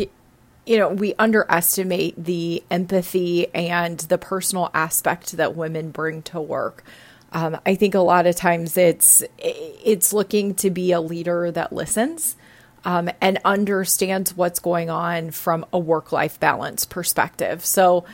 you 0.66 0.78
know, 0.78 0.88
we 0.88 1.14
underestimate 1.18 2.22
the 2.22 2.62
empathy 2.70 3.52
and 3.54 3.98
the 4.00 4.18
personal 4.18 4.70
aspect 4.74 5.32
that 5.36 5.54
women 5.54 5.90
bring 5.90 6.22
to 6.22 6.40
work. 6.40 6.84
Um, 7.32 7.58
I 7.66 7.74
think 7.74 7.94
a 7.94 8.00
lot 8.00 8.26
of 8.26 8.36
times 8.36 8.76
it's 8.76 9.22
it's 9.38 10.12
looking 10.12 10.54
to 10.56 10.70
be 10.70 10.92
a 10.92 11.00
leader 11.00 11.50
that 11.50 11.72
listens 11.72 12.36
um, 12.84 13.10
and 13.20 13.38
understands 13.44 14.36
what's 14.36 14.60
going 14.60 14.88
on 14.88 15.30
from 15.30 15.66
a 15.72 15.78
work 15.78 16.12
life 16.12 16.38
balance 16.38 16.84
perspective. 16.84 17.64
So, 17.64 18.04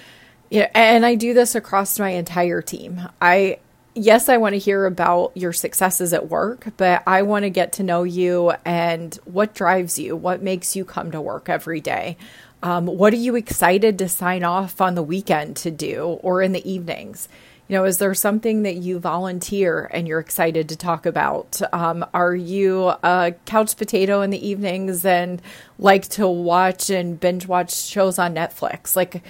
yeah, 0.49 0.71
and 0.75 1.05
I 1.05 1.17
do 1.17 1.35
this 1.35 1.55
across 1.55 1.99
my 1.99 2.11
entire 2.11 2.63
team. 2.63 3.09
I 3.21 3.59
yes, 3.95 4.29
I 4.29 4.37
want 4.37 4.55
to 4.55 4.59
hear 4.59 4.87
about 4.87 5.33
your 5.35 5.53
successes 5.53 6.13
at 6.13 6.29
work, 6.29 6.69
but 6.77 7.03
I 7.07 7.23
want 7.23 7.45
to 7.45 7.51
get 7.51 7.73
to 7.75 7.83
know 7.83 8.03
you 8.03 8.53
and 8.65 9.15
what 9.25 9.55
drives 9.55 9.99
you, 9.99 10.17
what 10.17 10.43
makes 10.43 10.77
you 10.77 10.85
come 10.85 11.11
to 11.11 11.21
work 11.21 11.49
every 11.49 11.81
day. 11.81 12.17
Um, 12.63 12.87
what 12.87 13.13
are 13.13 13.17
you 13.17 13.37
excited 13.37 13.99
to 13.99 14.09
sign 14.09 14.45
off 14.45 14.81
on 14.81 14.95
the 14.95 15.03
weekend 15.03 15.57
to 15.59 15.71
do 15.71 16.19
or 16.23 16.43
in 16.43 16.53
the 16.53 16.71
evenings? 16.71 17.29
You 17.71 17.77
know, 17.77 17.85
is 17.85 17.99
there 17.99 18.15
something 18.15 18.65
that 18.65 18.79
you 18.79 18.99
volunteer 18.99 19.89
and 19.93 20.09
you're 20.09 20.19
excited 20.19 20.69
to 20.71 20.77
talk 20.77 21.07
about? 21.07 21.63
Um, 21.73 22.05
are 22.13 22.35
you 22.35 22.89
a 23.05 23.33
couch 23.45 23.77
potato 23.77 24.23
in 24.23 24.31
the 24.31 24.45
evenings 24.45 25.05
and 25.05 25.41
like 25.79 26.09
to 26.09 26.27
watch 26.27 26.91
and 26.91 27.21
binge 27.21 27.47
watch 27.47 27.73
shows 27.73 28.19
on 28.19 28.35
Netflix? 28.35 28.97
Like, 28.97 29.23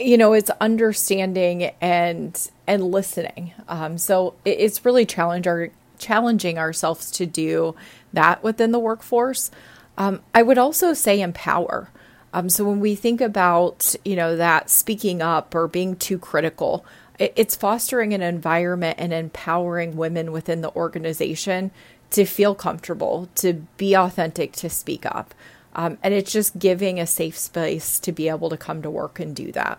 you 0.00 0.16
know, 0.16 0.32
it's 0.32 0.48
understanding 0.58 1.64
and 1.82 2.50
and 2.66 2.82
listening. 2.82 3.52
Um, 3.68 3.98
so 3.98 4.32
it, 4.46 4.58
it's 4.58 4.86
really 4.86 5.04
challenge 5.04 5.46
our, 5.46 5.68
challenging 5.98 6.56
ourselves 6.56 7.10
to 7.10 7.26
do 7.26 7.74
that 8.14 8.42
within 8.42 8.72
the 8.72 8.78
workforce. 8.78 9.50
Um, 9.98 10.22
I 10.34 10.42
would 10.42 10.56
also 10.56 10.94
say 10.94 11.20
empower. 11.20 11.90
Um, 12.32 12.48
so 12.48 12.64
when 12.64 12.80
we 12.80 12.94
think 12.94 13.20
about 13.20 13.94
you 14.02 14.16
know 14.16 14.34
that 14.36 14.70
speaking 14.70 15.20
up 15.20 15.54
or 15.54 15.68
being 15.68 15.94
too 15.94 16.18
critical 16.18 16.86
it's 17.18 17.56
fostering 17.56 18.12
an 18.12 18.22
environment 18.22 18.96
and 18.98 19.12
empowering 19.12 19.96
women 19.96 20.32
within 20.32 20.60
the 20.60 20.74
organization 20.74 21.70
to 22.10 22.24
feel 22.24 22.54
comfortable, 22.54 23.28
to 23.36 23.54
be 23.76 23.94
authentic, 23.94 24.52
to 24.52 24.70
speak 24.70 25.06
up. 25.06 25.34
Um, 25.74 25.98
and 26.02 26.14
it's 26.14 26.32
just 26.32 26.58
giving 26.58 26.98
a 26.98 27.06
safe 27.06 27.36
space 27.36 27.98
to 28.00 28.12
be 28.12 28.28
able 28.28 28.48
to 28.48 28.56
come 28.56 28.80
to 28.82 28.90
work 28.90 29.20
and 29.20 29.34
do 29.36 29.52
that. 29.52 29.78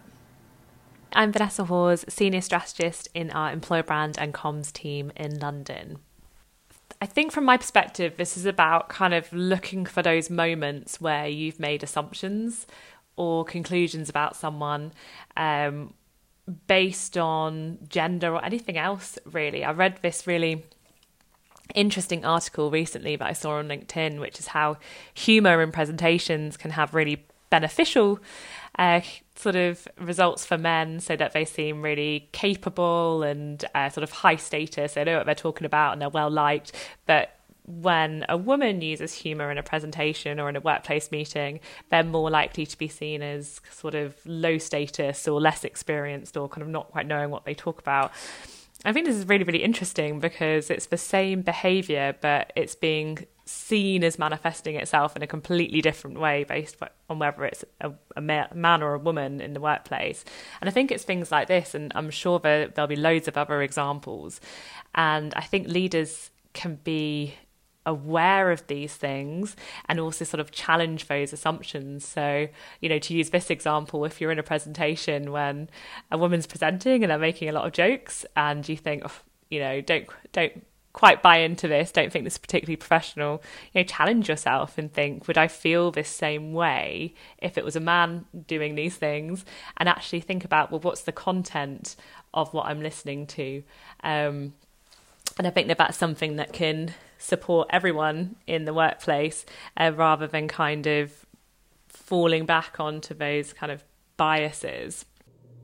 I'm 1.14 1.32
Vanessa 1.32 1.66
Hawes, 1.66 2.06
Senior 2.08 2.42
Strategist 2.42 3.10
in 3.14 3.32
our 3.32 3.52
Employer 3.52 3.84
Brand 3.84 4.18
and 4.20 4.34
Comms 4.34 4.72
team 4.72 5.12
in 5.16 5.40
London. 5.40 6.00
I 7.02 7.06
think 7.06 7.32
from 7.32 7.46
my 7.46 7.58
perspective, 7.58 8.18
this 8.18 8.38
is 8.38 8.46
about 8.46 8.90
kind 8.90 9.14
of 9.14 9.32
looking 9.32 9.86
for 9.86 10.02
those 10.02 10.30
moments 10.30 11.00
where 11.00 11.28
you've 11.28 11.60
made 11.60 11.84
assumptions 11.84 12.68
or 13.16 13.46
conclusions 13.46 14.10
about 14.10 14.36
someone 14.36 14.92
um, 15.36 15.94
based 16.68 17.18
on 17.18 17.78
gender 17.90 18.34
or 18.34 18.44
anything 18.44 18.78
else, 18.78 19.18
really. 19.26 19.64
I 19.64 19.72
read 19.72 20.00
this 20.02 20.26
really 20.28 20.66
interesting 21.76 22.24
article 22.24 22.72
recently 22.72 23.16
that 23.18 23.28
I 23.28 23.34
saw 23.34 23.58
on 23.58 23.68
LinkedIn, 23.68 24.20
which 24.20 24.40
is 24.40 24.48
how 24.48 24.78
humor 25.14 25.62
in 25.62 25.72
presentations 25.72 26.58
can 26.58 26.72
have 26.72 26.94
really 26.94 27.26
beneficial 27.50 28.20
uh, 28.78 29.02
sort 29.36 29.56
of 29.56 29.88
results 30.00 30.46
for 30.46 30.58
men 30.58 31.00
so 31.00 31.16
that 31.16 31.34
they 31.34 31.46
seem 31.46 31.82
really 31.82 32.30
capable 32.32 33.24
and 33.24 33.64
uh, 33.74 33.90
sort 33.90 34.04
of 34.04 34.12
high 34.12 34.36
status. 34.36 34.94
They 34.94 35.04
know 35.04 35.18
what 35.18 35.26
they're 35.26 35.36
talking 35.36 35.66
about 35.66 35.94
and 35.94 36.02
they're 36.02 36.10
well 36.10 36.30
liked. 36.30 36.72
But 37.06 37.37
when 37.68 38.26
a 38.30 38.38
woman 38.38 38.82
uses 38.82 39.14
humor 39.14 39.52
in 39.52 39.58
a 39.58 39.64
presentation 39.64 40.40
or 40.40 40.48
in 40.48 40.56
a 40.56 40.62
workplace 40.62 41.12
meeting, 41.12 41.60
they're 41.92 42.04
more 42.04 42.30
likely 42.30 42.66
to 42.66 42.78
be 42.78 42.88
seen 42.88 43.22
as 43.22 43.60
sort 43.70 43.94
of 43.94 44.16
low 44.26 44.58
status 44.58 45.28
or 45.28 45.42
less 45.42 45.66
experienced 45.66 46.38
or 46.38 46.48
kind 46.48 46.62
of 46.62 46.70
not 46.70 46.90
quite 46.90 47.06
knowing 47.06 47.30
what 47.30 47.44
they 47.44 47.54
talk 47.54 47.80
about. 47.80 48.12
I 48.86 48.94
think 48.94 49.06
this 49.06 49.18
is 49.18 49.28
really, 49.28 49.44
really 49.44 49.64
interesting 49.64 50.20
because 50.20 50.70
it's 50.70 50.86
the 50.86 50.98
same 50.98 51.42
behavior, 51.42 52.16
but 52.22 52.54
it's 52.56 52.76
being 52.76 53.26
seen 53.44 54.04
as 54.04 54.20
manifesting 54.20 54.76
itself 54.76 55.16
in 55.16 55.24
a 55.24 55.28
completely 55.28 55.82
different 55.82 56.20
way 56.20 56.44
based 56.44 56.78
on 57.10 57.20
whether 57.20 57.44
it's 57.46 57.66
a, 57.82 57.92
a, 58.16 58.22
man 58.22 58.84
or 58.84 58.94
a 58.94 59.00
woman 59.00 59.42
in 59.42 59.54
the 59.54 59.60
workplace. 59.60 60.24
And 60.62 60.70
I 60.70 60.72
think 60.72 60.92
it's 60.92 61.04
things 61.04 61.32
like 61.32 61.48
this, 61.48 61.74
and 61.74 61.92
I'm 61.96 62.12
sure 62.12 62.40
there, 62.40 62.68
there'll 62.68 62.88
be 62.88 62.96
loads 62.96 63.28
of 63.28 63.36
other 63.36 63.62
examples. 63.62 64.40
And 64.96 65.34
I 65.36 65.42
think 65.42 65.68
leaders 65.68 66.30
can 66.54 66.76
be 66.84 67.36
aware 67.88 68.52
of 68.52 68.68
these 68.68 68.94
things 68.94 69.56
and 69.90 70.00
also 70.00 70.26
sort 70.26 70.42
of 70.42 70.52
challenge 70.52 71.08
those 71.08 71.34
assumptions. 71.34 72.06
So, 72.06 72.48
you 72.82 72.90
know, 72.90 73.00
to 73.00 73.14
use 73.16 73.32
this 73.32 73.50
example, 73.50 74.06
if 74.06 74.22
you're 74.22 74.32
in 74.32 74.38
a 74.38 74.44
presentation 74.44 75.32
when 75.32 75.70
a 76.12 76.18
woman's 76.18 76.46
presenting 76.46 77.04
and 77.04 77.10
they're 77.10 77.18
making 77.18 77.50
a 77.50 77.54
lot 77.54 77.66
of 77.66 77.74
jokes 77.74 78.26
and 78.36 78.68
you 78.68 78.78
think, 78.78 79.04
oh, 79.06 79.22
you 79.50 79.60
know, 79.60 79.82
don't 79.82 80.08
don't 80.34 80.66
quite 80.94 81.22
buy 81.22 81.38
into 81.38 81.68
this, 81.68 81.92
don't 81.92 82.12
think 82.12 82.26
this 82.26 82.34
is 82.34 82.40
particularly 82.40 82.76
professional, 82.76 83.42
you 83.72 83.80
know, 83.80 83.86
challenge 83.86 84.28
yourself 84.28 84.80
and 84.80 84.92
think, 84.92 85.28
would 85.28 85.38
I 85.38 85.48
feel 85.48 85.92
this 85.92 86.10
same 86.10 86.54
way 86.54 87.14
if 87.38 87.56
it 87.56 87.64
was 87.64 87.76
a 87.76 87.80
man 87.80 88.26
doing 88.48 88.74
these 88.74 88.96
things? 88.96 89.46
And 89.78 89.88
actually 89.88 90.22
think 90.22 90.44
about, 90.44 90.72
well, 90.72 90.80
what's 90.80 91.04
the 91.04 91.12
content 91.12 91.96
of 92.34 92.52
what 92.52 92.66
I'm 92.66 92.82
listening 92.82 93.28
to? 93.28 93.64
Um, 94.04 94.54
and 95.38 95.48
I 95.48 95.50
think 95.50 95.68
that 95.68 95.78
that's 95.78 95.98
something 95.98 96.38
that 96.38 96.54
can 96.54 96.94
support 97.18 97.68
everyone 97.72 98.36
in 98.46 98.66
the 98.66 98.74
workplace 98.74 99.46
uh, 99.76 99.92
rather 99.96 100.28
than 100.28 100.48
kind 100.48 100.88
of 100.88 101.26
falling 101.88 102.46
back 102.46 102.80
onto 102.80 103.14
those 103.14 103.54
kind 103.54 103.72
of 103.72 103.84
biases. 104.18 105.06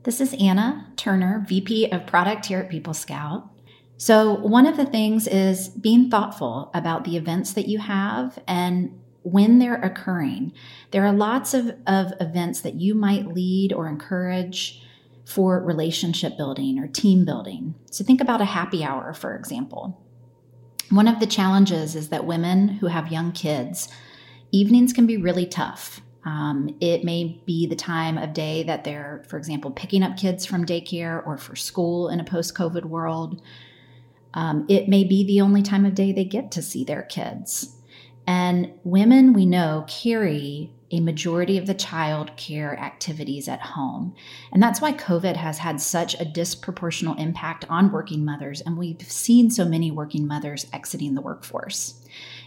This 0.04 0.20
is 0.20 0.34
Anna 0.34 0.86
Turner, 0.96 1.44
VP 1.48 1.90
of 1.90 2.06
Product 2.06 2.46
here 2.46 2.60
at 2.60 2.68
People 2.68 2.94
Scout. 2.94 3.48
So, 3.96 4.34
one 4.34 4.66
of 4.66 4.76
the 4.76 4.84
things 4.84 5.26
is 5.26 5.68
being 5.68 6.10
thoughtful 6.10 6.70
about 6.74 7.04
the 7.04 7.16
events 7.16 7.52
that 7.52 7.68
you 7.68 7.78
have 7.78 8.38
and 8.46 9.00
when 9.22 9.58
they're 9.58 9.80
occurring. 9.80 10.52
There 10.90 11.06
are 11.06 11.12
lots 11.12 11.54
of, 11.54 11.74
of 11.86 12.12
events 12.20 12.60
that 12.60 12.74
you 12.74 12.94
might 12.94 13.28
lead 13.28 13.72
or 13.72 13.88
encourage 13.88 14.82
for 15.24 15.60
relationship 15.62 16.36
building 16.36 16.78
or 16.78 16.86
team 16.86 17.24
building. 17.24 17.74
So, 17.90 18.04
think 18.04 18.20
about 18.20 18.40
a 18.40 18.46
happy 18.46 18.84
hour, 18.84 19.12
for 19.12 19.34
example. 19.34 20.00
One 20.90 21.08
of 21.08 21.20
the 21.20 21.26
challenges 21.26 21.96
is 21.96 22.10
that 22.10 22.26
women 22.26 22.68
who 22.68 22.86
have 22.86 23.10
young 23.10 23.32
kids, 23.32 23.88
evenings 24.52 24.92
can 24.92 25.06
be 25.06 25.16
really 25.16 25.46
tough. 25.46 26.00
Um, 26.24 26.76
it 26.80 27.04
may 27.04 27.42
be 27.44 27.66
the 27.66 27.76
time 27.76 28.16
of 28.16 28.32
day 28.32 28.62
that 28.62 28.84
they're, 28.84 29.24
for 29.28 29.36
example, 29.36 29.70
picking 29.70 30.02
up 30.02 30.16
kids 30.16 30.46
from 30.46 30.64
daycare 30.64 31.26
or 31.26 31.36
for 31.36 31.56
school 31.56 32.08
in 32.08 32.20
a 32.20 32.24
post 32.24 32.54
COVID 32.54 32.84
world. 32.84 33.42
Um, 34.32 34.66
it 34.68 34.88
may 34.88 35.04
be 35.04 35.24
the 35.24 35.40
only 35.40 35.62
time 35.62 35.84
of 35.84 35.94
day 35.94 36.12
they 36.12 36.24
get 36.24 36.50
to 36.52 36.62
see 36.62 36.84
their 36.84 37.02
kids. 37.02 37.76
And 38.26 38.72
women 38.84 39.32
we 39.32 39.44
know 39.46 39.84
carry 39.86 40.72
a 40.94 41.00
majority 41.00 41.58
of 41.58 41.66
the 41.66 41.74
child 41.74 42.36
care 42.36 42.78
activities 42.78 43.48
at 43.48 43.60
home. 43.60 44.14
And 44.52 44.62
that's 44.62 44.80
why 44.80 44.92
COVID 44.92 45.36
has 45.36 45.58
had 45.58 45.80
such 45.80 46.14
a 46.14 46.24
disproportional 46.24 47.18
impact 47.18 47.64
on 47.68 47.90
working 47.92 48.24
mothers, 48.24 48.60
and 48.60 48.78
we've 48.78 49.00
seen 49.02 49.50
so 49.50 49.64
many 49.64 49.90
working 49.90 50.26
mothers 50.26 50.66
exiting 50.72 51.14
the 51.14 51.20
workforce. 51.20 52.00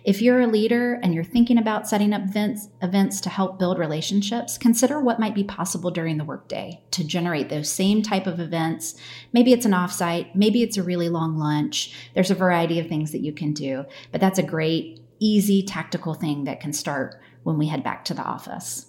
If 0.04 0.22
you're 0.22 0.40
a 0.40 0.48
leader 0.48 1.00
and 1.04 1.14
you're 1.14 1.26
thinking 1.26 1.58
about 1.58 1.88
setting 1.88 2.14
up 2.14 2.22
events, 2.24 2.70
events 2.82 3.20
to 3.22 3.30
help 3.30 3.60
build 3.60 3.78
relationships, 3.78 4.58
consider 4.58 5.02
what 5.02 5.20
might 5.20 5.36
be 5.36 5.44
possible 5.44 5.92
during 5.92 6.18
the 6.18 6.24
workday 6.24 6.82
to 6.92 7.04
generate 7.04 7.50
those 7.50 7.70
same 7.70 8.02
type 8.02 8.26
of 8.26 8.40
events. 8.40 8.96
Maybe 9.34 9.52
it's 9.52 9.66
an 9.66 9.74
offsite, 9.74 10.34
maybe 10.34 10.64
it's 10.64 10.78
a 10.78 10.84
really 10.84 11.10
long 11.10 11.38
lunch. 11.38 11.94
There's 12.14 12.32
a 12.32 12.36
variety 12.36 12.80
of 12.80 12.88
things 12.88 13.12
that 13.12 13.20
you 13.20 13.34
can 13.34 13.52
do, 13.52 13.86
but 14.14 14.22
that's 14.22 14.40
a 14.40 14.44
great, 14.44 15.02
easy, 15.20 15.62
tactical 15.64 16.14
thing 16.14 16.46
that 16.46 16.62
can 16.62 16.72
start 16.72 17.20
when 17.48 17.58
we 17.58 17.68
head 17.68 17.84
back 17.84 18.06
to 18.06 18.14
the 18.14 18.24
office. 18.24 18.86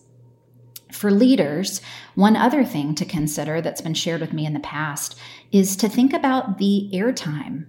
For 0.93 1.11
leaders, 1.11 1.81
one 2.15 2.37
other 2.37 2.65
thing 2.65 2.95
to 2.97 3.05
consider 3.05 3.61
that's 3.61 3.81
been 3.81 3.95
shared 3.95 4.21
with 4.21 4.33
me 4.33 4.45
in 4.45 4.55
the 4.55 4.61
past 4.61 5.19
is 5.53 5.77
to 5.77 5.89
think 5.89 6.13
about 6.13 6.59
the 6.59 6.91
airtime. 6.93 7.67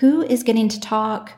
Who 0.00 0.22
is 0.22 0.42
getting 0.42 0.68
to 0.68 0.80
talk? 0.80 1.32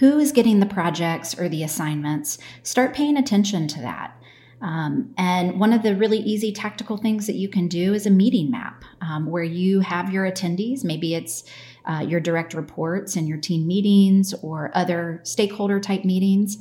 who 0.00 0.18
is 0.18 0.32
getting 0.32 0.60
the 0.60 0.66
projects 0.66 1.38
or 1.38 1.46
the 1.46 1.62
assignments, 1.62 2.38
start 2.62 2.94
paying 2.94 3.18
attention 3.18 3.68
to 3.68 3.80
that. 3.82 4.16
Um, 4.62 5.14
and 5.18 5.60
one 5.60 5.74
of 5.74 5.82
the 5.82 5.94
really 5.94 6.18
easy 6.18 6.52
tactical 6.52 6.96
things 6.96 7.26
that 7.26 7.36
you 7.36 7.50
can 7.50 7.68
do 7.68 7.92
is 7.92 8.06
a 8.06 8.10
meeting 8.10 8.50
map 8.50 8.82
um, 9.02 9.26
where 9.26 9.42
you 9.42 9.80
have 9.80 10.10
your 10.10 10.24
attendees. 10.24 10.84
Maybe 10.84 11.14
it's 11.14 11.44
uh, 11.84 12.00
your 12.00 12.18
direct 12.18 12.54
reports 12.54 13.14
and 13.14 13.28
your 13.28 13.36
team 13.36 13.66
meetings 13.66 14.32
or 14.42 14.70
other 14.74 15.20
stakeholder 15.22 15.78
type 15.80 16.04
meetings. 16.04 16.56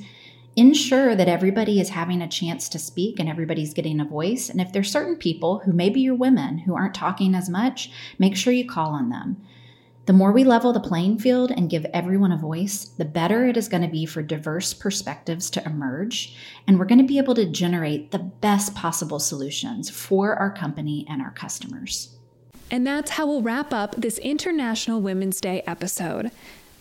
Ensure 0.55 1.15
that 1.15 1.27
everybody 1.27 1.79
is 1.79 1.89
having 1.89 2.21
a 2.21 2.27
chance 2.27 2.67
to 2.69 2.79
speak 2.79 3.19
and 3.19 3.29
everybody's 3.29 3.73
getting 3.73 3.99
a 3.99 4.05
voice. 4.05 4.49
And 4.49 4.59
if 4.59 4.73
there's 4.73 4.91
certain 4.91 5.15
people 5.15 5.59
who 5.59 5.71
maybe 5.71 6.01
you're 6.01 6.15
women 6.15 6.59
who 6.59 6.75
aren't 6.75 6.95
talking 6.95 7.35
as 7.35 7.49
much, 7.49 7.91
make 8.17 8.35
sure 8.35 8.51
you 8.51 8.67
call 8.67 8.89
on 8.89 9.09
them. 9.09 9.37
The 10.05 10.13
more 10.13 10.31
we 10.31 10.43
level 10.43 10.73
the 10.73 10.79
playing 10.79 11.19
field 11.19 11.51
and 11.51 11.69
give 11.69 11.85
everyone 11.93 12.31
a 12.31 12.37
voice, 12.37 12.85
the 12.97 13.05
better 13.05 13.45
it 13.45 13.57
is 13.57 13.67
going 13.67 13.83
to 13.83 13.87
be 13.87 14.07
for 14.07 14.23
diverse 14.23 14.73
perspectives 14.73 15.51
to 15.51 15.63
emerge. 15.65 16.35
And 16.65 16.79
we're 16.79 16.85
going 16.85 16.99
to 16.99 17.05
be 17.05 17.19
able 17.19 17.35
to 17.35 17.45
generate 17.45 18.09
the 18.09 18.17
best 18.17 18.73
possible 18.73 19.19
solutions 19.19 19.87
for 19.87 20.33
our 20.33 20.51
company 20.51 21.05
and 21.07 21.21
our 21.21 21.29
customers. 21.29 22.17
And 22.71 22.87
that's 22.87 23.11
how 23.11 23.27
we'll 23.27 23.43
wrap 23.43 23.71
up 23.71 23.95
this 23.97 24.17
International 24.17 24.99
Women's 24.99 25.39
Day 25.39 25.61
episode. 25.67 26.31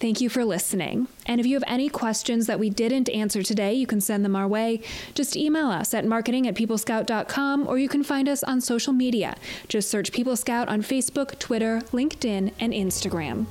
Thank 0.01 0.21
you 0.21 0.29
for 0.29 0.45
listening. 0.45 1.09
And 1.27 1.41
if 1.41 1.47
you 1.47 1.55
have 1.55 1.65
any 1.67 1.89
questions 1.89 2.47
that 2.47 2.61
we 2.61 2.71
didn't 2.71 3.09
answer 3.09 3.43
today, 3.43 3.75
you 3.75 3.87
can 3.87 4.01
send 4.01 4.25
them 4.25 4.37
our 4.37 4.47
way. 4.47 4.81
Just 5.15 5.37
email 5.37 5.67
us 5.69 5.93
at 5.93 6.05
marketing 6.05 6.47
at 6.47 6.55
peoplescout.com 6.55 7.67
or 7.67 7.79
you 7.79 7.89
can 7.89 8.05
find 8.05 8.29
us 8.29 8.45
on 8.45 8.61
social 8.61 8.93
media. 8.93 9.37
Just 9.67 9.91
search 9.91 10.13
People 10.13 10.37
Scout 10.37 10.69
on 10.69 10.83
Facebook, 10.83 11.37
Twitter, 11.41 11.81
LinkedIn, 11.91 12.53
and 12.61 12.73
Instagram. 12.73 13.47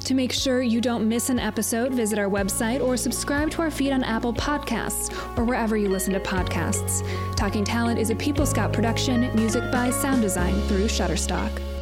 To 0.00 0.14
make 0.14 0.32
sure 0.32 0.62
you 0.62 0.80
don't 0.80 1.08
miss 1.08 1.30
an 1.30 1.38
episode, 1.38 1.92
visit 1.92 2.18
our 2.18 2.28
website 2.28 2.80
or 2.80 2.96
subscribe 2.96 3.50
to 3.52 3.62
our 3.62 3.70
feed 3.70 3.92
on 3.92 4.04
Apple 4.04 4.32
Podcasts 4.32 5.12
or 5.36 5.44
wherever 5.44 5.76
you 5.76 5.88
listen 5.88 6.12
to 6.12 6.20
podcasts. 6.20 7.06
Talking 7.36 7.64
Talent 7.64 7.98
is 7.98 8.10
a 8.10 8.16
People 8.16 8.46
Scout 8.46 8.72
production, 8.72 9.34
music 9.34 9.70
by 9.72 9.90
Sound 9.90 10.22
Design 10.22 10.54
through 10.62 10.86
Shutterstock. 10.86 11.75